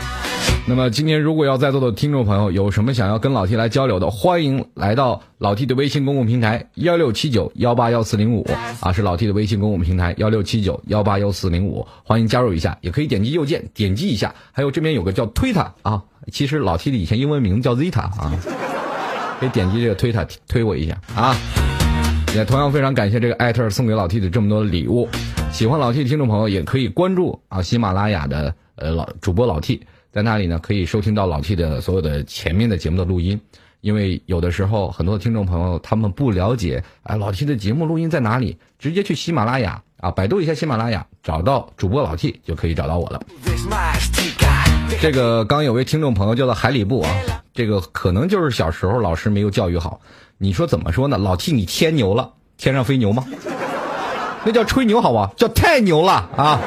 [0.69, 8.45] 那么今天如果要在座的听众朋友有什么想要跟老 T 来交流的，欢迎来到老 T 的微信公共平台幺六七九幺八幺四零五
[8.81, 16.03] 啊，是老 T 的微信公共平台幺六七九幺八幺四零五，欢迎加入一下，也可以点击右键点击一下，还有这边有个叫推塔啊，
[16.33, 18.37] 其实老 T 的以前英文名字叫 Zeta 啊，
[19.39, 21.33] 可以点击这个推塔推我一下啊，
[22.35, 25.07] 也同样非常感谢这个艾特送给老 T 的这么多礼物，
[25.49, 29.81] 喜欢老 T 的听众朋友也可以关注啊喜马拉雅的呃老主播老 T。
[30.17, 33.39] 在那里呢，可以收听到老 T 的所有的前面的节目的录音，
[33.81, 38.57] 因为有的时候很多听众朋友他们不了解，哎，老 T 的节目录音在哪里？
[38.79, 43.21] 直接去喜马拉雅啊，百度一下喜马拉雅，找到主播老 T 就可以找到我了。
[44.99, 47.11] 这个刚有位听众朋友叫做海里布啊，
[47.53, 50.01] 这个可能就是小时候老师没有教育好。
[50.39, 51.19] 你说怎么说呢？
[51.19, 53.23] 老 T 你天牛了，天上飞牛吗？
[54.43, 55.31] 那叫吹牛好吧？
[55.37, 56.59] 叫太牛了啊！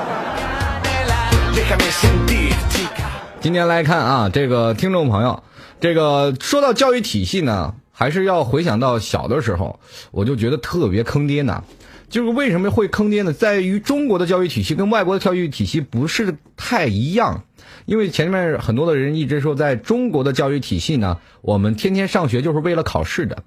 [3.40, 5.42] 今天来看啊，这个听众朋友，
[5.80, 11.64] 这个说到教育体系呢，还是要回想到小的时候，我就觉得特别坑爹呢。
[12.10, 13.32] 就是为什么会坑爹呢？
[13.32, 17.44] 在于中国的教育体系跟外国的教育体系不是太一样。
[17.86, 23.42] 因为前面很多的人一直说，在中国的教育体系呢，我们天天上学就是为了考试的。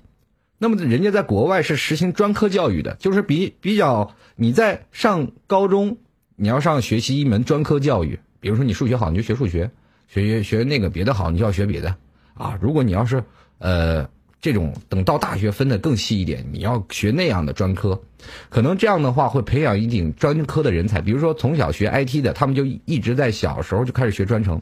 [0.58, 5.97] 那么人家在国外是实行专科教育的，就是比比较你在上高中，
[6.36, 9.69] 你要上学习一门专科教育，比如说你数学好，你就学数学。
[10.13, 11.95] 学学学那个别的好，你就要学别的，
[12.36, 12.56] 啊！
[12.62, 13.23] 如果你要是，
[13.58, 14.08] 呃，
[14.39, 17.99] 这种等到大学分的更细一点，你要学那样的专科，
[18.47, 21.02] 可能这样的话会培养一定专科的人才。
[21.02, 24.62] 比如说从小学 IT 的，他们就一直在小时候就开始学专程。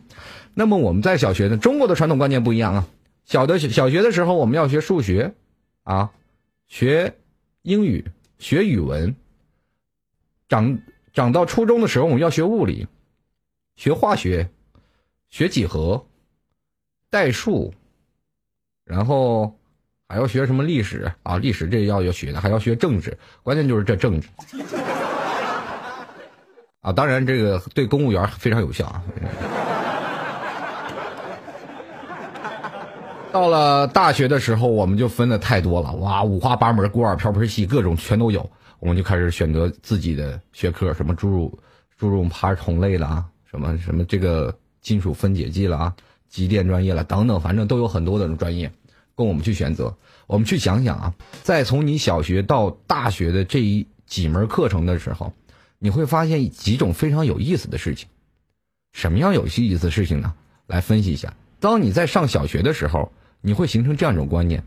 [0.54, 2.88] 那么我们在小学呢，中国的传统观念不一样啊。
[3.26, 5.34] 小的小学的时候我们要学数学，
[5.84, 6.12] 啊，
[6.70, 7.14] 学
[7.64, 8.06] 英语，
[8.40, 9.14] 学语文。
[10.48, 10.80] 长
[11.14, 12.88] 长到初中的时候我们要学物理，
[13.76, 14.50] 学化学。
[15.32, 16.06] 学几何、
[17.10, 17.74] 代数，
[18.84, 19.58] 然后
[20.10, 21.38] 还要学什么历史啊？
[21.38, 24.28] 历史这要要学的，还要学政治，关键就是这政治
[26.82, 26.92] 啊！
[26.92, 29.02] 当然，这个对公务员非常有效啊。
[33.32, 41.58] 到了大学的时候，我们就分的太多了，哇，五花八门、锅碗瓢盆系各种全都有，我们就开始选择自己的学科，什么注入
[41.98, 44.54] 注入爬虫类啦，什么什么这个。
[44.82, 45.96] 金属分解剂了啊，
[46.30, 48.72] 机电专业了等等，反正都有很多的专业
[49.16, 49.96] 供我们去选择。
[50.28, 51.14] 我们去想想啊，
[51.44, 55.34] 在从你小学到大学的这一几门课程的时候，
[55.78, 58.08] 你会发现几种非常有意思的事情。
[58.94, 60.34] 什么样有意思的事情呢？
[60.68, 61.34] 来分析一下。
[61.60, 63.12] 当你在上小学的时候，
[63.42, 64.64] 你会形成这样一种观念：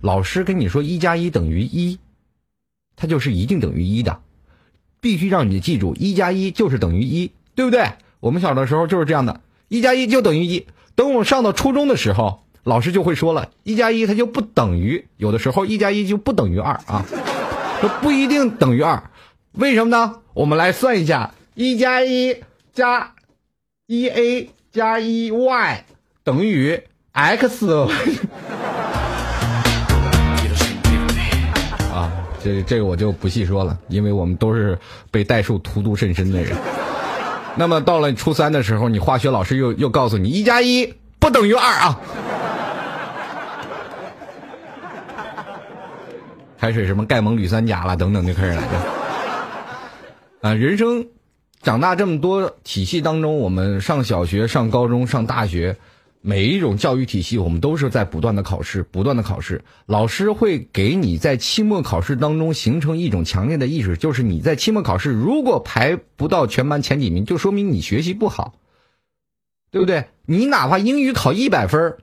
[0.00, 1.98] 老师跟你说一加一等于一，
[2.96, 4.20] 它就是一定等于一的。
[5.00, 7.92] 必须让你记住，一加一就是等于一，对不对？
[8.20, 10.66] 我们小的时候就是这样的，一加一就等于一。
[10.94, 17.04] 等我上到初中的时候，老师就会说了，一加一它就不等于，有的时候一加一就不等于二啊，
[17.80, 19.04] 这不一定等于二，
[19.52, 20.16] 为什么呢？
[20.34, 22.36] 我们来算一下，一加一
[22.72, 23.14] 加
[23.86, 25.84] 一 a 加一 y
[26.24, 27.66] 等于 x。
[31.94, 32.12] 啊，
[32.42, 34.78] 这这个我就不细说了，因为我们都是
[35.10, 36.56] 被代数荼毒甚深的人。
[37.58, 42.00] 那么到了初三的时候，你化学老师又又告诉你，一加一不等于二啊。
[46.56, 48.68] 开始什么钙锰铝三甲了等等就开始来着。
[50.40, 51.08] 啊，人生
[51.60, 55.76] 长大这么多体系当中，我们上小学、上高中、上大学。
[56.20, 59.64] 每一种教育体系，我们都是在不断的考试，不断的考试。
[59.86, 68.54] 老师会给你在期末考试当中形成一种强烈的意识，就是你在期末考试如果排不到全班前几名，就说明你学习不好，
[69.70, 70.06] 对不对？
[70.26, 71.98] 你哪怕英语考一百分，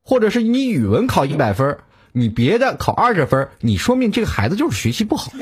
[0.00, 1.78] 或者是你语文考一百分，
[2.12, 5.32] 你别的考二十分，你说明这个孩子就是学习不好。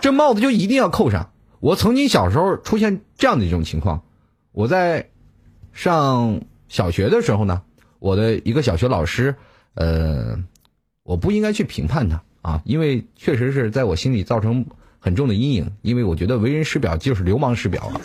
[0.00, 1.30] 这帽子就一定要扣上。
[1.60, 4.02] 我曾经小时候出现这样的一种情况，
[4.50, 5.10] 我在
[5.72, 6.42] 上。
[6.72, 7.60] 小学的时候呢，
[7.98, 9.34] 我的一个小学老师，
[9.74, 10.42] 呃，
[11.02, 14.64] 我不应该去评判他啊，因为确实是在我心里造成
[14.98, 18.00] 很重的阴影，因为我觉得为人师表就是流氓师表啊。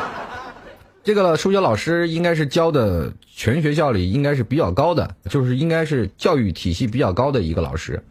[1.04, 8.02] 这个数学老师应该是教的全学校里应该是比较高的，就是应该是教育体系比较高的一个老师，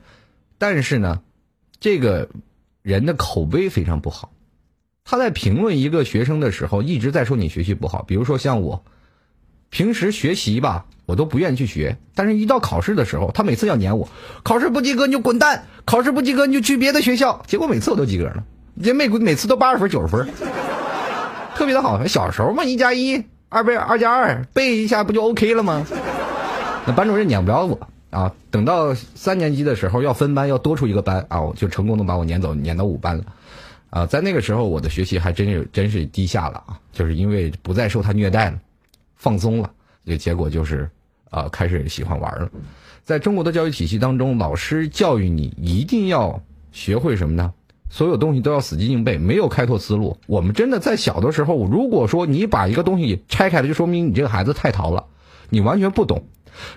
[0.59, 1.23] 但是呢，
[1.79, 2.29] 这个
[2.83, 4.31] 人的口碑非常不好，
[5.03, 8.83] 他在评论一个学生的时候一直在说你学习不好，比如说像我。
[9.73, 14.07] 平时学习吧，我都不愿意去学，但是一到考试的时候，他每次要撵我，
[14.43, 17.41] 考试不及格你就滚蛋，考试不及格你就去别的学校。
[17.47, 18.43] 结果每次我都及格了，
[18.83, 20.29] 这每每次都八十分九十分，
[21.55, 22.05] 特别的好。
[22.05, 25.83] 小时候嘛，一加一，二倍二加二，背一下不就 OK 了吗？
[26.85, 27.79] 那班主任撵不了我
[28.11, 28.31] 啊。
[28.51, 33.23] 等到三年级的时候要分班，要多出一个班啊，我就成功的把我撵走，撵到五班了。
[33.89, 38.59] 啊，在那个时候我的学习还真是真是低下了啊，就是因为不再受他虐待了。
[39.23, 39.71] 放松了，
[40.05, 40.89] 这结果就是，
[41.29, 42.51] 啊，开始喜欢玩了。
[43.05, 46.43] 在中国的教育体系当中，老师教育你一定要
[46.73, 47.53] 学会什么呢？
[47.89, 50.17] 所有东西都要死记硬背，没有开拓思路。
[50.27, 55.05] 我们真的在小的时候，如果说你把一个东西拆开了，就说明你这个孩子太淘了，
[55.47, 56.25] 你完全不懂，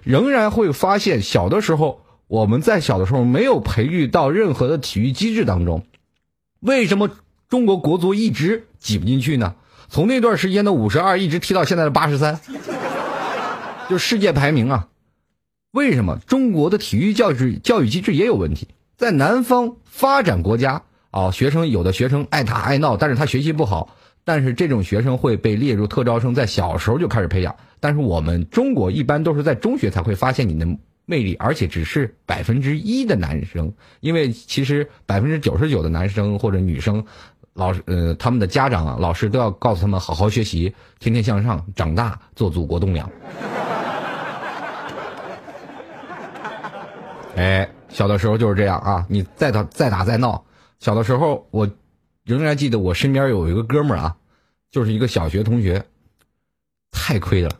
[0.04, 5.84] 仍然会发现小的时候我们在小的时候没有培育到任何的体育机制当中。
[6.60, 7.10] 为什么
[7.48, 9.56] 中国国足一直挤不进去呢？
[9.88, 12.40] 从那段时间的五十二一直踢到现在的八十三，
[13.88, 14.88] 就世界排名啊？
[15.70, 18.68] 为什么中国的体育教育教育机制也有问题？
[18.96, 27.56] 在南方发展国家啊，学生有的学生爱打爱闹，但是他学习不好，但是这种学生会被列入特招生，在小时候就开始培养。
[27.78, 30.66] 但是我们中国一般都是在中学才会发现你的
[31.04, 37.04] 魅力，而且只是百分之一的男生，因为其实百分之九十九的男生或者女生。
[37.56, 43.10] 老师，呃，他们的家长啊，老师都要告诉他们好好学习，天天向上，长大做祖国栋梁。
[47.34, 49.06] 哎，小的时候就是这样啊！
[49.08, 50.44] 你再打再打再闹，
[50.80, 51.66] 小的时候我
[52.24, 54.16] 仍然记得我身边有一个哥们儿啊，
[54.70, 55.86] 就是一个小学同学，
[56.90, 57.50] 太亏了。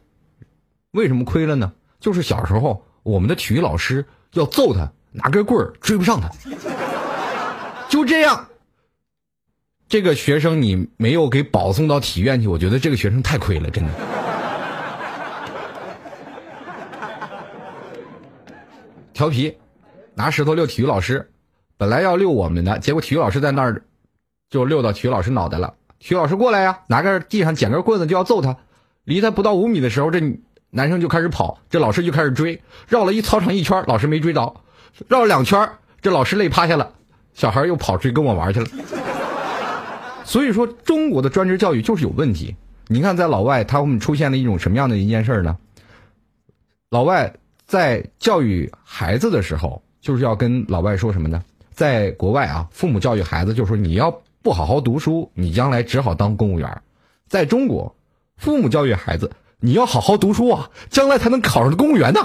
[0.90, 1.72] 为什么亏了呢？
[2.00, 6.28] 就是小时候我们的体育老师要揍他，拿根棍儿追不上他，
[7.88, 8.46] 就这样。
[9.88, 13.90] 这个学生你没有给保送到体院去，我觉得这个学生太亏了，真的。
[19.12, 19.56] 调皮，
[20.14, 21.30] 拿石头溜体育老师，
[21.76, 23.82] 本来要溜我们的，结果体育老师在那儿
[24.50, 25.74] 就溜到体育老师脑袋了。
[26.00, 28.56] 体育老师过来呀，拿个地上捡根棍子就要揍他，
[29.04, 30.20] 离他不到五米的时候，这
[30.68, 34.56] 男生就开始跑，这老师就开始追，绕了一操场一圈，老师没追着，
[35.06, 35.70] 绕了两圈，
[36.02, 36.92] 这老师累趴下了，
[37.32, 38.66] 小孩又跑出去跟我玩去了。
[40.26, 42.56] 所以说，中国的专职教育就是有问题。
[42.88, 45.56] 你看，在老外，他们出现了一种什么样的一件事呢？
[46.90, 47.32] 老外
[47.64, 51.42] 在教育孩子的时候，就是要跟老外说什么呢？
[51.70, 56.82] 在国外啊，父母教育孩子就说：“你要不好好读书，你将来只好当公务员。”
[57.28, 57.94] 在中国，
[58.36, 62.20] 父母教育孩子：“你要好好读书啊，将来才能考上公务员呢。”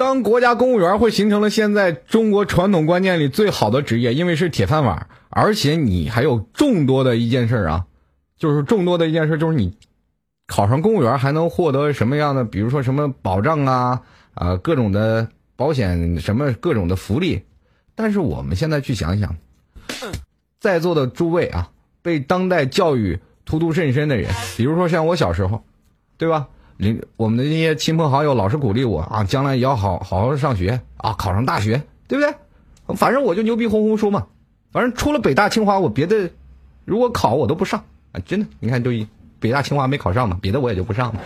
[0.00, 7.84] 当国家公务员会形成了现在中国传统观念里最好的职业，因为是铁饭碗，而且你还有众多的一件事啊，
[8.38, 9.76] 就是众多的一件事，就是你
[10.46, 14.00] 考上公务员还能获得什么样的，比如说什么保障啊
[14.32, 17.42] 啊各种的保险什么各种的福利，
[17.94, 19.36] 但是我们现在去想想，
[20.58, 21.70] 在座的诸位啊，
[22.00, 25.62] 被当代教育荼毒甚深的人，比如说像我小时候，
[26.16, 26.48] 对吧？
[26.80, 32.34] 邻我们的那些亲朋好友老是鼓励我啊，将来也要好好好上学啊，考上大学，对不对？
[32.96, 34.26] 反正我就牛逼哄哄说嘛，
[34.72, 36.30] 反正除了北大清华，我别的
[36.86, 38.90] 如果考我都不上啊，真的，你看就
[39.38, 41.20] 北大清华没考上嘛，别的我也就不上嘛。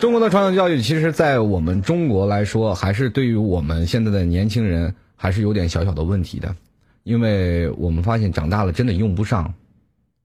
[0.00, 6.56] 中国的传统教育，其实，在我们中国来说，还是对于我们现在的年轻人，还是有点小小的问题的，
[7.04, 9.52] 因为我们发现长大了真的用不上，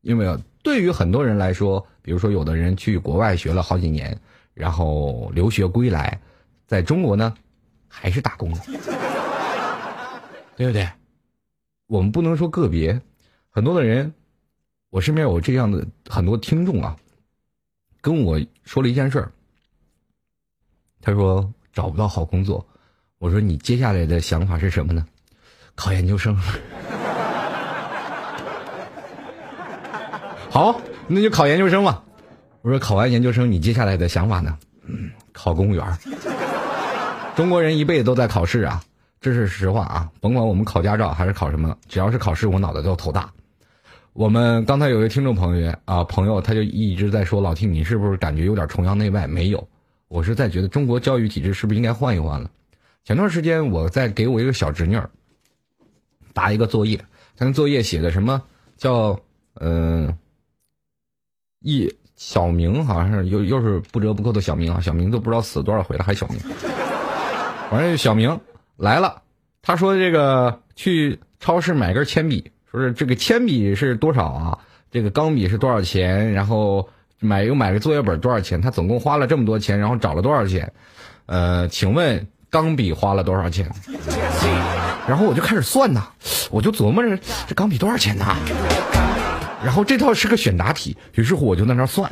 [0.02, 0.26] 因为
[0.68, 4.20] 对于很多人来说，比如说有的人去国外学了好几年，
[4.54, 6.20] 然后留学归来，
[6.66, 7.34] 在中国呢，
[7.88, 8.60] 还是打工的，
[10.58, 10.86] 对不对？
[11.88, 13.00] 我们不能说个别，
[13.50, 14.14] 很多的人，
[14.90, 16.98] 我身边有这样的很多听众啊，
[18.02, 19.32] 跟我说了一件事儿。
[21.00, 22.68] 他说找不到好工作，
[23.20, 25.08] 我说你接下来的想法是什么呢？
[25.76, 26.38] 考研究生。
[30.58, 32.04] 好，那就考研究生吧。
[32.64, 34.58] 我说考完研究生，你接下来的想法呢？
[35.32, 35.86] 考公务员。
[37.36, 38.82] 中国人一辈子都在考试啊，
[39.22, 40.10] 这是实话啊。
[40.20, 43.32] 甭管我们考驾照还是考什么，只要是考试，我脑袋都头大。
[44.14, 49.28] 我们刚才有一个听众朋友啊，朋友他就一直在说老听你是不是感觉有点崇洋媚外？
[49.28, 49.68] 没有。
[50.08, 52.50] 我是在觉得中国教育体制是不是应该换一换了？
[53.04, 55.08] 前段时间我在给我一个小侄女儿
[56.34, 56.98] 答一个作业，
[57.38, 58.42] 他那作业写的什么
[58.76, 59.20] 叫
[59.60, 60.18] 嗯，
[61.68, 66.40] 一小明好像是又又是不折不扣的小明啊，小明都不知道死多少回了还小明，
[67.70, 68.40] 反正小明
[68.78, 69.22] 来了，
[69.62, 74.60] 他说这个去超市买根铅笔，说是这个铅笔是多少啊？
[74.90, 76.32] 这个钢笔是多少钱？
[76.34, 76.90] 然后。
[77.20, 78.62] 买又买个作业本多少钱？
[78.62, 80.72] 他总共花了这么多钱，然后找了多少钱？
[81.26, 83.72] 呃，请问钢笔花了多少钱？
[85.08, 86.10] 然后我就开始算呐，
[86.52, 88.24] 我就琢磨着这钢笔多少钱呢？
[89.68, 92.10] 然后这套是个选答题，于是乎我就在那算。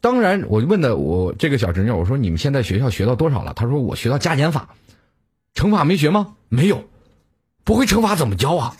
[0.00, 3.52] 当然，我就问的我这个小侄女，我说你们现在学校学到多少了？
[3.54, 4.68] 他说我学到加减法，
[5.52, 6.36] 乘法没学吗？
[6.48, 6.84] 没有，
[7.64, 8.76] 不会乘法怎么教啊？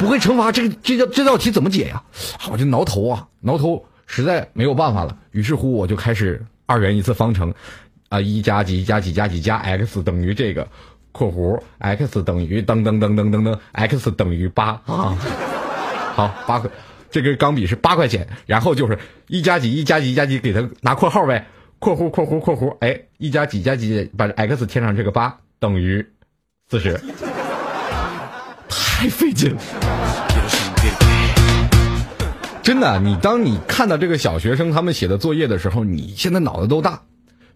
[0.00, 2.02] 不会乘法这个这道这道题怎么解呀？
[2.50, 3.86] 我就挠头啊，挠头。
[4.06, 7.54] 实在没有办法了，于是乎我就开始二元一次方程，
[8.08, 10.68] 啊，一加几加几加几加 x 等于这个，
[11.12, 15.16] 括弧 x 等于噔噔噔噔噔噔 x 等于八啊，
[16.14, 16.70] 好八块，
[17.10, 21.46] 这根钢笔是八块钱，然后就是一加几一加几一加几给他拿括号呗，
[21.80, 26.06] 括弧括弧括弧，哎，一加几加几把 x 添上这个八等于
[26.70, 26.98] 四十，
[28.68, 29.60] 太费劲了。
[32.62, 37.02] 真的，你当你看到这个小学生他们写的作业的时候，你现在脑子都大。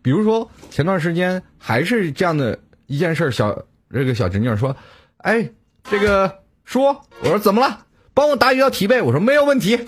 [0.02, 4.76] 比如说前段时间还是这样的一件事，小这个小侄女说
[5.18, 5.48] ：“哎，
[5.84, 6.82] 这个叔，
[7.22, 7.86] 我说怎么了？
[8.18, 9.78] 帮我答一道题呗。”我说没有问题。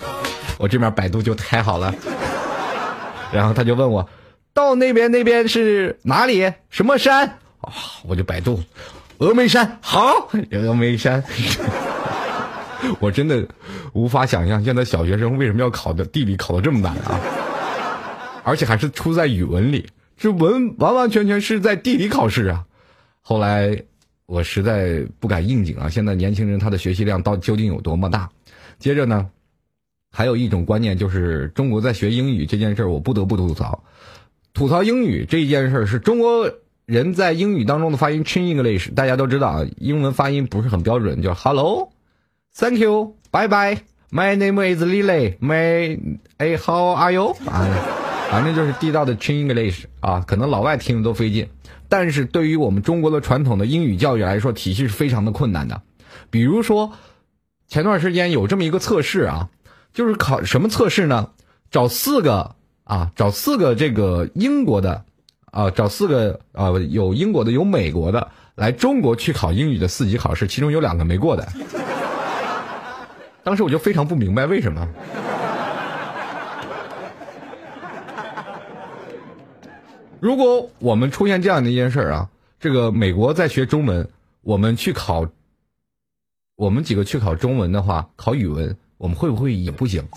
[0.57, 1.93] 我这边百度就开好了，
[3.33, 4.07] 然后他就问我，
[4.53, 6.53] 到那边那边是哪里？
[6.69, 7.27] 什么山？
[7.59, 7.73] 啊，
[8.05, 8.63] 我就百度，
[9.19, 9.79] 峨眉山。
[9.81, 11.21] 好，峨眉山。
[12.99, 13.45] 我真的
[13.91, 17.19] 无法想象，现在小学生为什么要考的地理考的这么难啊？
[18.43, 22.63] 而且还是出在语文里，这文完完全全是在地理考试啊！
[23.21, 23.83] 后来
[24.31, 25.89] 我实在不敢应景啊！
[25.89, 28.29] 现在年轻人他的学习量到究竟有多么大？
[28.79, 29.29] 接着呢，
[30.09, 33.83] 还有一种观念就是中国在学英语这件事儿，我不得不吐槽。
[34.53, 36.49] 吐槽英语这件事儿是中国
[36.85, 41.89] 人在英语当中的发音 Chin English，大家都知道啊，英文发音不是很标准，叫 Hello。
[42.55, 43.79] Thank you, bye bye.
[44.11, 45.37] My name is Lily.
[45.39, 45.99] My,
[46.37, 47.35] 哎，How are you?
[47.45, 47.67] 啊，
[48.29, 51.49] 反正就是地道的 Chin English 啊，可能老外听着都费劲。
[51.91, 55.81] 但是对于我们中国的传统的英语教育来说，体系是非常的困难的。
[56.29, 56.93] 比如说，
[57.67, 59.49] 前段时间有这么一个测试啊，
[59.93, 61.31] 就是考什么测试呢？
[61.69, 65.03] 找四个啊，找四个这个英国的
[65.51, 71.45] 啊，找四个啊，有英国的，有美国的，来中国去考英语的四级考试，其中有两个没过的。
[73.43, 74.87] 当时我就非常不明白为什么。
[80.21, 84.07] 如果我们出现这样的一件事啊，这个美国在学中文，
[84.41, 85.27] 我们去考，
[86.55, 90.07] 我们几个去考中文的话，考语文，我们会不会也不行？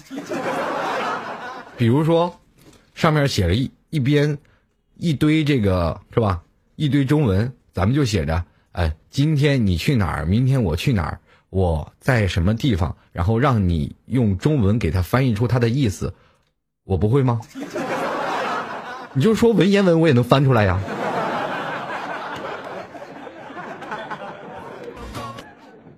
[1.79, 2.39] 比如说，
[2.95, 4.37] 上面写了一一边
[4.99, 6.43] 一堆这个是吧？
[6.77, 10.27] 一堆中文，咱们就写着，哎，今天你去哪儿？
[10.27, 11.19] 明天我去哪儿？
[11.49, 12.95] 我在什么地方？
[13.11, 16.13] 然后让你用中文给他翻译出他的意思，
[16.85, 17.41] 我不会吗？
[19.15, 20.81] 你就说文言文我也能翻出来呀。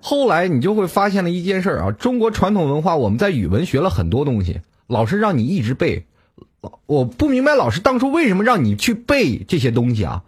[0.01, 6.07] 后来你就会发现了一件事啊，中国传统文化，我们在语文学了很多东西，老师让你一直背，
[6.87, 10.23] 我不明白老师当初为什么让你去背这些东西啊？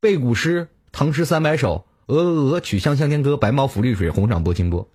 [0.00, 4.88] 背古诗，唐诗三百首，鹅鹅鹅，曲项向天歌，白毛浮绿水，红掌拨清波。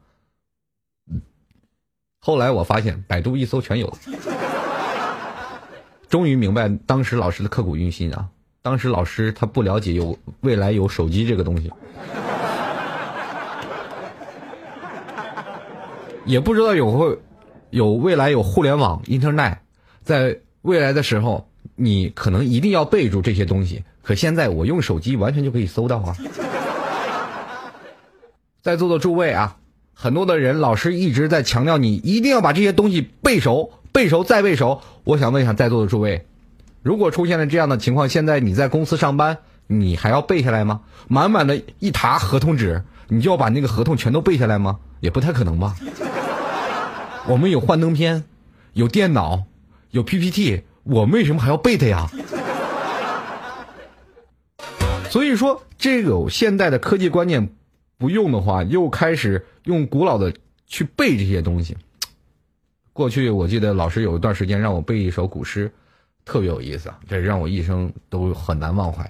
[2.20, 3.98] 后来我发现，百度一搜全有，
[6.10, 8.28] 终于明白当时老师的刻骨铭心啊！
[8.62, 11.72] 当时老师他不了解有未来有手机这个东西。
[16.26, 17.18] 也不知道有会
[17.70, 19.58] 有未来有互联网 Internet，
[20.04, 23.84] 在未来的时候，你可能一定要备注这些东西。
[24.02, 26.16] 可现在我用手机完全就可以搜到啊！
[28.62, 29.58] 在座的诸位啊，
[29.94, 34.82] 很多的人老师一直在强调你一定要把这些东西背熟，背熟再背熟。
[35.04, 36.26] 我想问一下在座的诸位，
[36.84, 40.82] 如果出现了这样的情况，现在你在公司上班，你还要背下来吗？
[41.08, 44.80] 满满的一沓合同纸，你就要把那个合同全都背下来吗？
[45.00, 45.76] 也不太可能吧。
[47.28, 48.24] 我们有幻灯片，
[48.74, 49.44] 有电脑，
[49.92, 52.10] 有 PPT，我们为什么还要背它呀？
[55.10, 57.50] 所以说，这个现代的科技观念
[57.98, 60.34] 不用的话，又开始用古老的
[60.68, 61.76] 去背这些东西。
[63.00, 65.72] 过去我记得老师有一段时间让我背一首古诗，
[66.26, 69.10] 特别有意思啊，这让我一生都很难忘怀。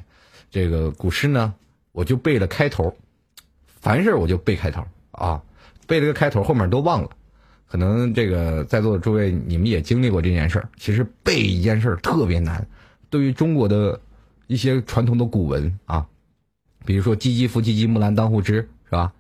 [0.52, 1.52] 这个古诗呢，
[1.92, 2.96] 我就背了开头，
[3.66, 5.42] 凡事我就背开头啊，
[5.88, 7.10] 背了个开头，后面都忘了。
[7.66, 10.70] 可能这个在座的诸位，你们也经历过这件事儿。
[10.78, 12.68] 其实背一件事儿特别难，
[13.10, 14.00] 对于中国的
[14.46, 16.06] 一些传统的古文啊，
[16.86, 19.12] 比如说“唧唧复唧唧，木兰当户织”，是吧？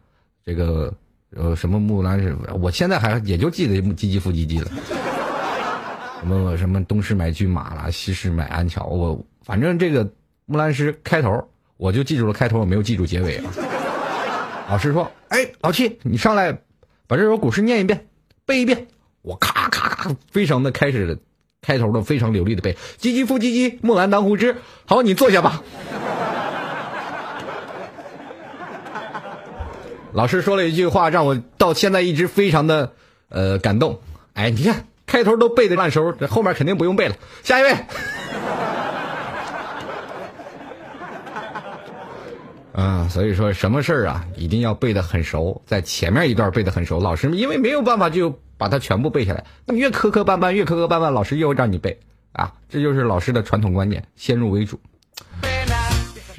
[0.45, 0.93] 这个
[1.35, 2.35] 呃，什么木兰是？
[2.59, 4.71] 我现在还也就记得“唧唧复唧唧”了。
[6.19, 8.85] 什么什么东市买骏马了，西市买鞍桥。
[8.87, 10.11] 我反正这个
[10.45, 13.53] 木兰诗开头，我就记住了开头，我没有记住结尾啊。
[14.67, 16.51] 老师说：“哎，老七，你上来
[17.07, 18.05] 把这首古诗念一遍。”
[18.45, 18.87] 背一遍，
[19.21, 21.19] 我咔咔咔，非常的开始，
[21.61, 24.55] 开头的非常流利的背，唧唧复唧唧，木兰当户织。
[24.85, 25.61] 好，你坐下吧。
[30.11, 32.91] 老师说了一句话，让我到现在一直非常的
[33.29, 33.99] 呃感动。
[34.33, 37.15] 哎，你看开头都背的烂熟，这后面肯定不用背了。
[37.43, 37.75] 下一位。
[42.73, 46.99] 嗯， 所以说什么事儿啊，一定要背的很熟，在前面一段背的很熟。
[46.99, 51.99] 老师因为没有办法就把它全部背下来，那么越磕磕绊绊，越磕磕绊绊，老师又让你背
[52.31, 54.79] 啊，这就是老师的传统观念，先入为主。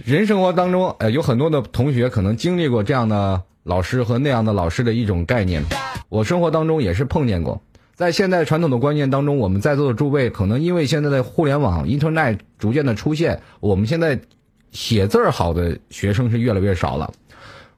[0.04, 5.62] 人生活当中，呃，有很多的同学可能经历过这样的老师和那样的老师的一种概念，
[6.08, 7.62] 我生活当中也是碰见过。
[7.94, 14.20] 在现在传统的观念当中，我们在座的诸位可能因为现在的互联网 Internet 逐渐的出现，我们现在。
[14.72, 17.12] 写字儿好的学生是越来越少了，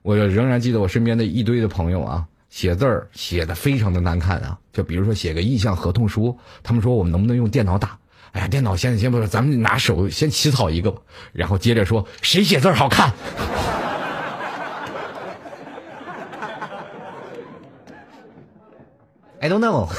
[0.02, 4.58] 我仍然记得我身边的一堆的朋友啊，写字儿写的非常的难看啊。
[4.74, 7.98] 就比如说写个意向合同书，他们说我们能不能用电脑打？
[8.32, 11.00] 哎呀，电脑先先不说，咱们拿手先起草一个吧，
[11.32, 13.10] 然后接着说谁写字儿好看。
[19.42, 19.90] I don't know。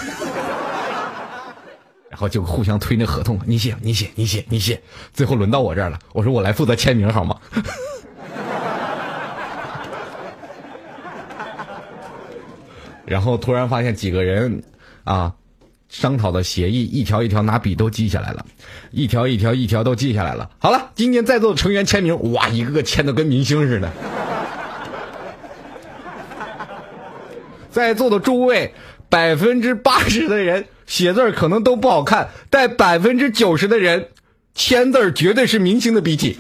[2.10, 4.82] 然后就互相推那合同，你写，你写，你写，你写，
[5.14, 6.00] 最后轮到我这儿了。
[6.14, 7.36] 我说我来负责签名好吗？
[13.06, 14.64] 然后突然发现几个人
[15.04, 15.34] 啊，
[15.90, 18.46] 商讨的协议一条一条拿笔都记下来了，
[18.92, 20.50] 一条一条一条都记下来了。
[20.58, 23.92] 好了，今天在座的成员签名，哇，一个个签的跟明星似的。
[27.70, 28.74] 在座的诸位，
[29.14, 30.66] 百分之八十的人。
[30.88, 34.10] 写字可能都不好看，但百分之九十的人
[34.56, 36.38] 签字绝对是明星的笔迹。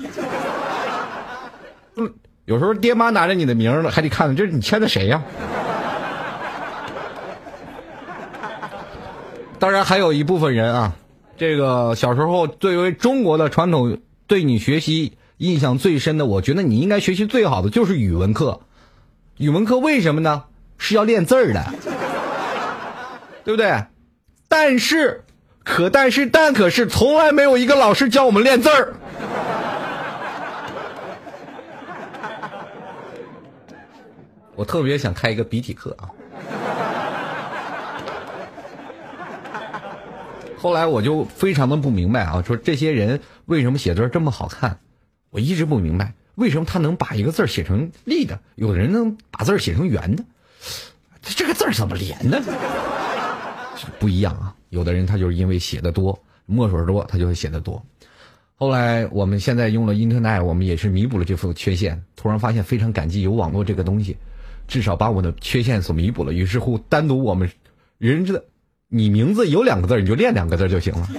[1.95, 2.11] 嗯，
[2.45, 5.23] 有时候爹妈拿着你的名还得看看，这是你签的谁呀？
[9.59, 10.93] 当然还有一部分人啊，
[11.37, 13.97] 这个小时候作为中国的传统，
[14.27, 18.59] 对你学习印象最深的，我觉得你应该学习最好的就是语文课。
[19.37, 20.43] 语文课为什么呢？
[20.77, 21.63] 是要练字儿的，
[23.43, 23.83] 对不对？
[24.47, 25.23] 但是，
[25.63, 28.93] 可但是但可是，从来没有一个老师教我们练字儿。
[34.55, 36.07] 我特别想开一个笔体课啊。
[40.57, 44.79] 后来我就非常的不明白啊，说这些人为什么写字这么好看？
[45.31, 50.23] 我一直不明白，为什么他能把一个字写成立的，有的人能把字写成圆的，
[51.21, 52.39] 这个字怎么连呢？
[53.99, 54.55] 不一样啊！
[54.69, 57.83] 有的人他就是因为写的多，墨水多，他就会写的多。
[58.55, 62.03] 后来我们现在用了 Internet，我们也是弥补了这副缺陷。
[62.15, 64.15] 突然发现非常感激有网络这个东西，
[64.67, 66.31] 至少把我的缺陷所弥补了。
[66.31, 67.51] 于是乎，单独我们
[67.97, 68.39] 人知道，
[68.87, 71.09] 你名字有两个字，你就练两个字就行了，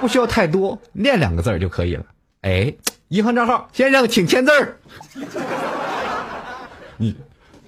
[0.00, 2.06] 不需要太多，练两个字就可以了。
[2.40, 2.74] 哎，
[3.08, 4.76] 银行账号先生，请签字儿。
[6.96, 7.14] 你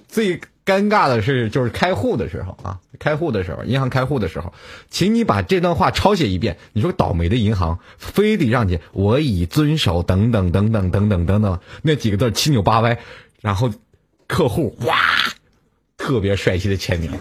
[0.07, 4.51] 最尴尬的是，就是开户的时候啊，开户的时候，银行开户的时候，
[4.89, 6.57] 请你把这段话抄写一遍。
[6.73, 12.97] 你说倒霉的银行，非得让你我已遵守等等等等等等等等那几个字七扭八歪，
[13.41, 13.71] 然后
[14.27, 14.97] 客户哇，
[15.97, 17.11] 特别帅气的签名。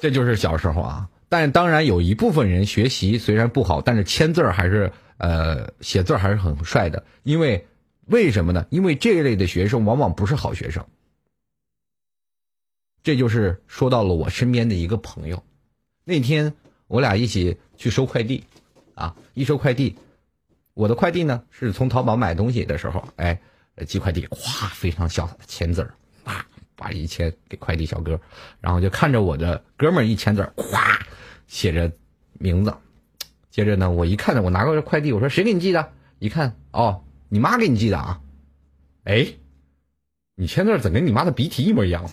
[0.00, 7.66] 这就是小时候啊，但当然有一部分人学习虽然不好，但是签字还是呃写字还是很帅的，因为。
[8.06, 8.66] 为什么呢？
[8.68, 10.84] 因为这一类的学生往往不是好学生。
[13.02, 15.42] 这就是说到了我身边的一个朋友。
[16.04, 16.54] 那天
[16.86, 18.44] 我俩一起去收快递，
[18.94, 19.96] 啊，一收快递，
[20.74, 23.40] 我的快递呢是从淘宝买东西的时候，哎，
[23.86, 25.94] 寄快递，咵，非常潇洒的签字儿，
[26.24, 26.46] 啊，
[26.76, 28.20] 把一签给快递小哥，
[28.60, 30.98] 然后就看着我的哥们儿一签字儿，咵，
[31.46, 31.92] 写着
[32.34, 32.74] 名字。
[33.50, 35.92] 接着呢，我一看呢，我拿过来快递，我说谁给你寄的？
[36.18, 37.04] 一看，哦。
[37.28, 38.20] 你妈给你寄的啊？
[39.04, 39.26] 哎，
[40.34, 42.04] 你签字怎跟你妈的鼻涕一模一样？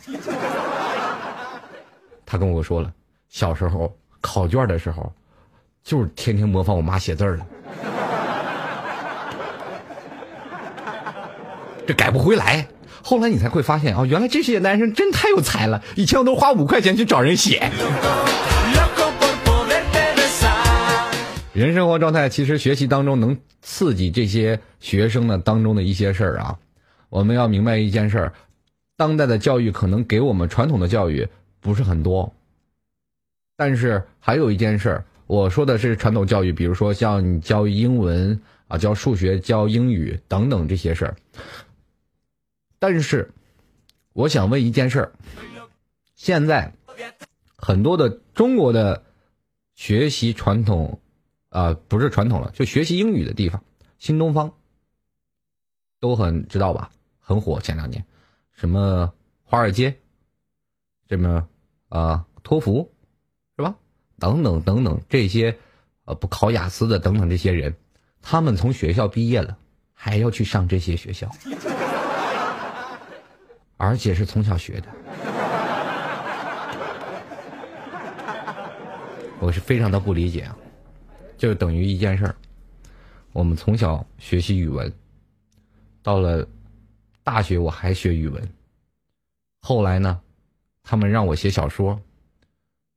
[2.32, 2.94] 他跟我说了，
[3.28, 5.12] 小时候考卷的时候，
[5.84, 7.46] 就是天天模仿我妈写字儿的，
[11.88, 12.68] 这改不回来。
[13.02, 15.84] 后来你才会发现啊，原来这些男生真太有才了。
[15.96, 17.72] 以前我都花五块钱去找人写。
[21.52, 26.60] 人生活状态其实学习当中能刺激这些学生呢当中的一些事儿啊，
[27.10, 28.34] 我们要明白一件事儿，
[28.96, 31.28] 当代的教育可能给我们传统的教育
[31.60, 32.34] 不是很多，
[33.56, 41.16] 但是还有一件事儿，我说的是传统教育，比如说像你教英文啊、教数学、教英语等等这些事儿，
[42.80, 43.32] 但是
[44.14, 45.12] 我想问一件事儿，
[46.16, 46.74] 现在
[47.56, 49.04] 很多的中国的
[49.76, 51.00] 学习传统。
[51.52, 53.64] 啊，不是传统了，就学习英语的地方，
[53.98, 54.54] 新东方
[56.00, 57.60] 都很知道吧，很火。
[57.60, 58.06] 前两年，
[58.52, 59.98] 什么华尔街，
[61.10, 61.48] 什么
[61.90, 62.94] 啊托福，
[63.58, 63.76] 是吧？
[64.20, 65.58] 等等等等这些，
[66.06, 67.76] 呃，不考雅思的等等这些人，
[68.22, 69.58] 他们从学校毕业了，
[69.94, 71.30] 还要去上这些学校，
[73.78, 74.88] 而且是从小学的，
[79.40, 80.56] 我是非常的不理解啊。
[81.38, 82.36] 就等于一件事儿，
[83.32, 84.94] 我们从小学习语文，
[86.04, 86.46] 到了
[87.24, 88.50] 大学我还学语文，
[89.62, 90.20] 后来呢，
[90.84, 92.00] 他们让我写小说，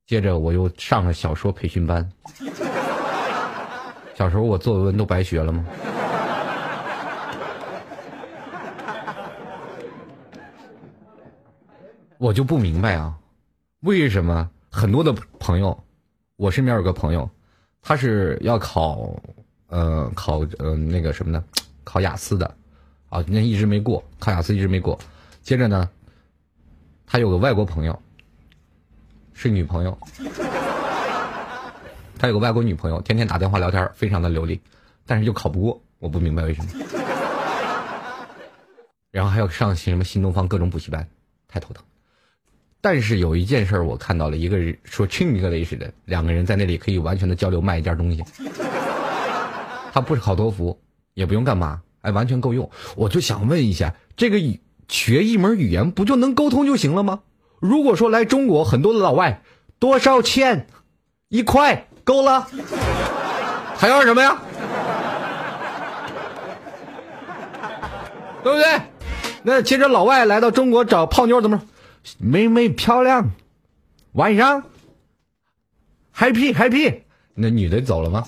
[0.07, 2.09] 接着我又上了小说培训班。
[4.15, 5.65] 小时候我作文都白学了吗？
[12.19, 13.19] 我就不明白啊，
[13.81, 15.77] 为什么很多的朋友，
[16.37, 17.29] 我身边有个朋友。
[17.85, 19.13] 他是要考，
[19.67, 21.43] 呃，考呃那个什么呢？
[21.83, 22.47] 考雅思的，
[23.09, 24.97] 啊，那一直没过，考雅思一直没过。
[25.43, 25.91] 接着呢，
[27.13, 28.03] 他有个外国朋友，
[29.35, 29.99] 是女朋友，
[32.19, 34.59] 他有个外国女朋友，天天打电话聊天，非常的流利，
[35.05, 36.71] 但是就考不过，我不明白为什么。
[39.11, 41.07] 然后还要上什么新东方各种补习班，
[41.49, 41.85] 太头疼。
[42.81, 48.25] 但是有一件事，我看到了一个人说亲一个类似的，两个人在那里可以完全的交流卖一件东西。
[49.93, 50.81] 他不是考托福，
[51.13, 52.71] 也不用干嘛，哎，完全够用。
[52.97, 54.59] 我就想问一下，这个语
[54.93, 57.21] 学一门语言不就能沟通就行了吗？
[57.61, 59.43] 如果说来中国很多的老外，
[59.79, 60.67] 多少钱？
[61.31, 62.47] 一块够了，
[63.75, 64.37] 还要什么呀？
[68.45, 68.83] 对不对？
[69.43, 71.63] 那接着老外来到中国找泡妞怎么？
[72.19, 73.31] 妹妹漂亮，
[74.13, 74.65] 晚上
[76.15, 77.01] ，happy happy，
[77.35, 78.27] 那女的走了吗？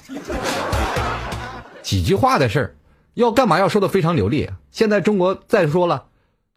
[1.83, 2.75] 几句话的事儿，
[3.13, 4.49] 要干嘛要说的非常流利？
[4.71, 6.07] 现在中国再说了，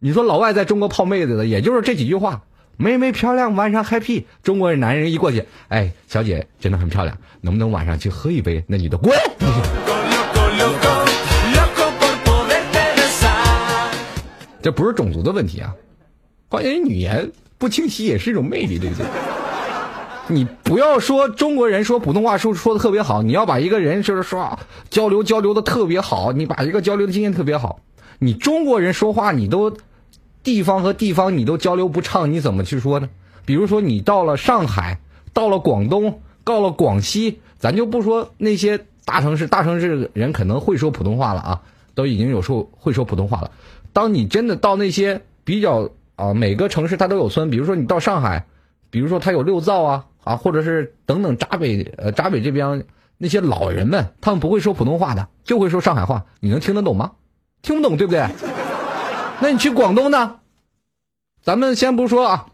[0.00, 2.42] 你说老外在中国泡妹子的，也就是这几句话：
[2.76, 4.22] 妹妹漂亮，晚上 happy。
[4.44, 8.64] 中国人男人一过去，哎，小姐真的很漂亮，能不能晚上去喝一杯？
[8.68, 9.12] 那女的滚。
[14.62, 15.74] 这不是种族的问题啊。
[16.48, 19.04] 关键语言不清晰也是一种魅力，对不对？
[20.30, 24.56] 你不要说中国人说普通话说说的特别好，你要把一个人就是说
[24.90, 27.80] 交流交流的特别好，你把一个交流的经验特别好，
[28.20, 29.76] 你中国人说话你都
[30.48, 33.10] 地方和地方你都交流不畅，你怎么去说呢？
[33.44, 34.98] 比如说你到了上海，
[35.34, 41.60] 到了广东，到了广西，咱就不说那些大城市，大城市人可能会说普通话了啊，
[41.94, 43.50] 都已经有说会说普通话了。
[43.92, 48.46] 当你真的到那些比较啊，每个城市它都有村，比如说你到上海，
[48.88, 52.86] 比如说它有六灶啊啊，或者是等等闸北呃闸北这边
[53.18, 57.12] 那些老人们，他们不会说普通话的，就会说上海话，你能听得懂吗？
[57.60, 58.26] 听不懂，对不对？
[59.40, 60.40] 那你去广东呢？
[61.42, 62.46] 咱们先不说啊，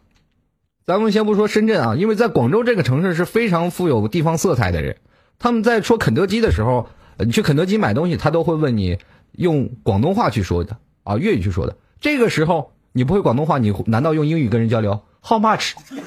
[0.87, 4.99] 咱们先不说深圳啊，因为在广州这个城市是非常富有地方色彩的人，
[5.39, 8.99] 他们在说肯德基的时候，你去肯德基买东西，他都会问你
[9.33, 11.77] 用广东话去说的啊，粤语去说的。
[12.01, 15.73] 这个时候你不会广东话，你难道用英语跟人交流？How much？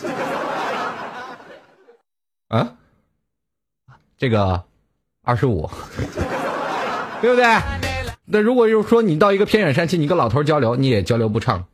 [2.49, 2.75] 啊？
[4.17, 4.63] 这个
[5.23, 5.69] 二十五，
[7.21, 7.86] 对不对？
[8.29, 11.65] 那如果就是说你到一个偏远山区，你跟老头交流，你也交流不畅。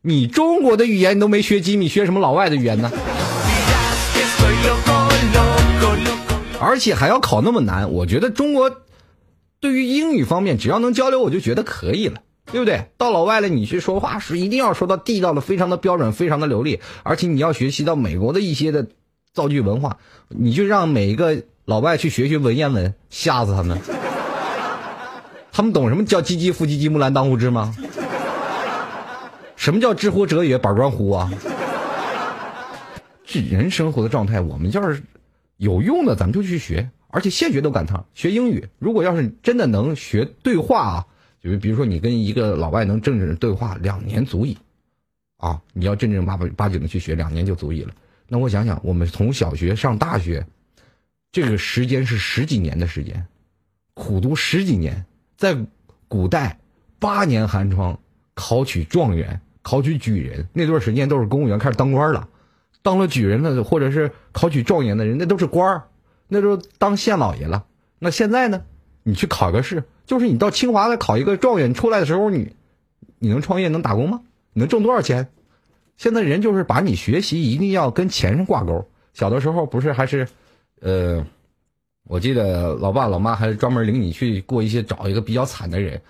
[0.00, 2.90] 你中国的语言你都没学机，你学什么老外的语言呢？
[6.60, 8.82] 而且还要考那么难，我觉得中国
[9.60, 12.18] 对于英语方面，只要能交流，我就觉得可以了，
[12.50, 12.86] 对不对？
[12.98, 18.88] 到老外了，你去说话是一定要说到地道的，非常的标准，非常的流利，而且你要学习到美国的一些的
[19.32, 19.98] 造句文化，
[20.28, 23.78] 你就让每一个老外去学学文言文，吓死他们。
[25.52, 27.76] 他们懂什么叫唧唧复唧唧木兰当户织吗？
[29.54, 31.30] 什么叫知乎者也板砖乎啊？
[33.24, 35.02] 这人生活的状态，我们要是
[35.58, 38.04] 有用的，咱们就去学，而且现学都赶趟。
[38.14, 41.06] 学英语，如果要是真的能学对话啊，
[41.42, 44.56] 就是比如说你跟一个老外能正正对话，两年足矣，
[45.36, 47.92] 啊，你要正正八八八九的去学，两年就足矣了。
[48.26, 50.46] 那我想想，我们从小学上大学，
[51.30, 53.26] 这个时间是十几年的时间，
[53.94, 55.04] 苦读十几年，
[55.42, 55.58] 在
[56.06, 56.60] 古代
[57.00, 57.98] 八年寒窗，
[58.34, 62.28] 考取状元，考取举人，那段时间都是公务员开始当官了。
[62.80, 65.82] 当了举人的或者是考取状元的人，那都是官儿，
[66.28, 67.64] 那都当县老爷了。
[67.98, 68.62] 那现在呢？
[69.02, 72.54] 你去考个试，就是你到清华来考一个状元出来的时候，你
[73.18, 74.20] 你能创业能打工吗？
[74.52, 75.26] 你能挣多少钱？
[75.96, 78.88] 现在人就是把你学习一定要跟钱上挂钩。
[79.12, 80.28] 小的时候不是还是，
[80.80, 81.26] 呃，
[82.08, 86.00] 我记得老爸老妈还专门领你去过一些找一个比较惨的人，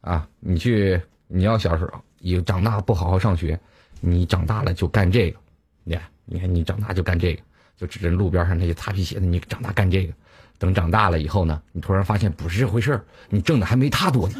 [0.00, 3.58] 啊，你去你要小时候你长大不好好上学，
[4.00, 5.38] 你长大了就干这个。
[5.84, 7.42] 你看，你看，你长大就干这个，
[7.76, 10.12] 就指着路边上那些擦皮鞋的，你长大干这个。
[10.58, 14.34] 等长大了以后呢，你突然发现不是这回事儿，你挣的还没他多呢。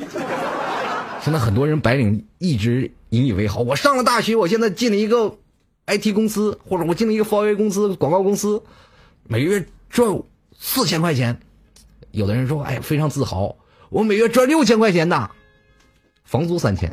[1.20, 5.36] 现在很多人白领一直引以为豪，我上了大学，我现在进了一个
[5.86, 8.62] IT 公司，或者我进了一个华为公司、广告公司，
[9.24, 10.22] 每月赚
[10.60, 11.36] 四千块钱。
[12.12, 13.56] 有的人说，哎，非常自豪，
[13.88, 15.30] 我每月赚六千块钱呐，
[16.24, 16.92] 房租三千。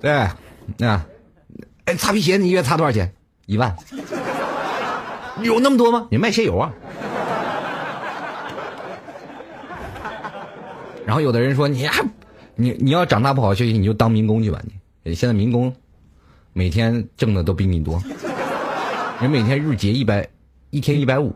[0.00, 0.12] 对，
[0.86, 1.06] 啊，
[1.84, 3.12] 哎，擦皮鞋你一月擦多少钱？
[3.46, 3.76] 一万，
[5.42, 6.06] 有那么多吗？
[6.10, 6.72] 你卖鞋油啊？
[11.04, 12.04] 然后有的人说你还，
[12.54, 14.60] 你你要长大不好好学习，你就当民工去吧。
[15.02, 15.74] 你现在民工
[16.52, 18.00] 每天挣的都比你多，
[19.20, 20.28] 人每天日结一百，
[20.70, 21.34] 一天一百五。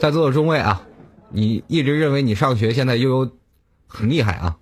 [0.00, 0.84] 在座的中位啊，
[1.30, 3.30] 你一直认为你上学现在悠悠
[3.86, 4.58] 很厉害啊，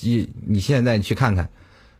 [0.00, 1.50] 你你现在去看看，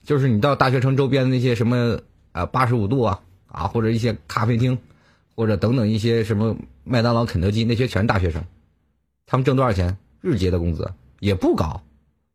[0.05, 2.01] 就是你到大学城周边的那些什么
[2.33, 4.79] 啊八十五度啊啊，或者一些咖啡厅，
[5.35, 8.43] 或者等等一些什么麦当劳、肯德基，那些全是大学生，
[9.27, 9.99] 他们挣多少钱？
[10.23, 10.91] 日结的工资
[11.21, 11.83] 也不高，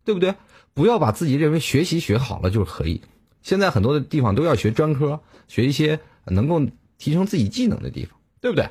[0.05, 0.35] 对不对？
[0.75, 3.01] 不要把自己认为学习学好了就可以。
[3.41, 6.61] 现在很多的地方都要学专科，学一些能够
[6.97, 8.67] 提升自己技能的地方，对不对？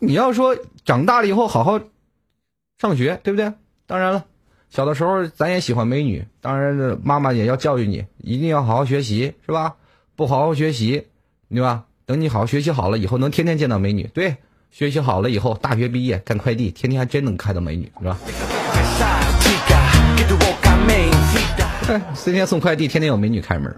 [0.00, 1.78] 你要说长大了以后好好
[2.78, 3.52] 上学，对不对？
[3.86, 4.24] 当然了，
[4.70, 9.74] 小的时候咱也喜欢美女，当然妈妈也要教育你，一定要好好学习，是吧？
[10.16, 11.06] 不好好学习，
[11.48, 11.84] 对吧？
[12.06, 14.08] 等你好好学习好了以后，能天天见到美女。
[14.14, 14.36] 对，
[14.70, 18.16] 学习好了以后，大学毕业干快递，天天还真能看到美女，是吧？
[22.24, 23.74] 天天送快递，天天有美女开门。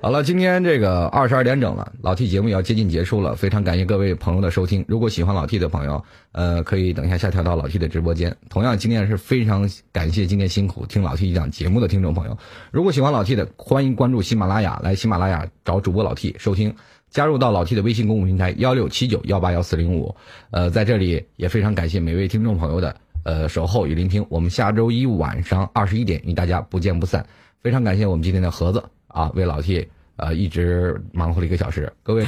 [0.00, 4.84] 好了，今天这个二十二点整了，老 T 节目也要接近结束了，非常感谢各位朋友的收听。
[4.86, 8.36] 如果喜欢老 T 的朋友，呃，可以等一下下调到老 T 的直播间。
[8.48, 12.38] 同样，今天是非常感谢今天辛苦听老 T 讲节目的听众朋友。
[12.70, 16.74] 如果喜欢老 T 的，欢迎关注喜马拉雅，来喜马拉雅找主播老 T 收听。
[17.10, 20.14] 加入到老 T 的微信公众平台幺六七九幺八幺四零五，
[20.50, 22.94] 呃，在这里也非常感谢每位听众朋友的
[23.28, 24.24] 呃守候与聆听。
[24.30, 27.24] 我们下周一晚上二十一点与大家不见不散。
[27.62, 32.24] 非常感谢我们今天的盒子啊，为老 T 呃一直忙活了一个小时，各位。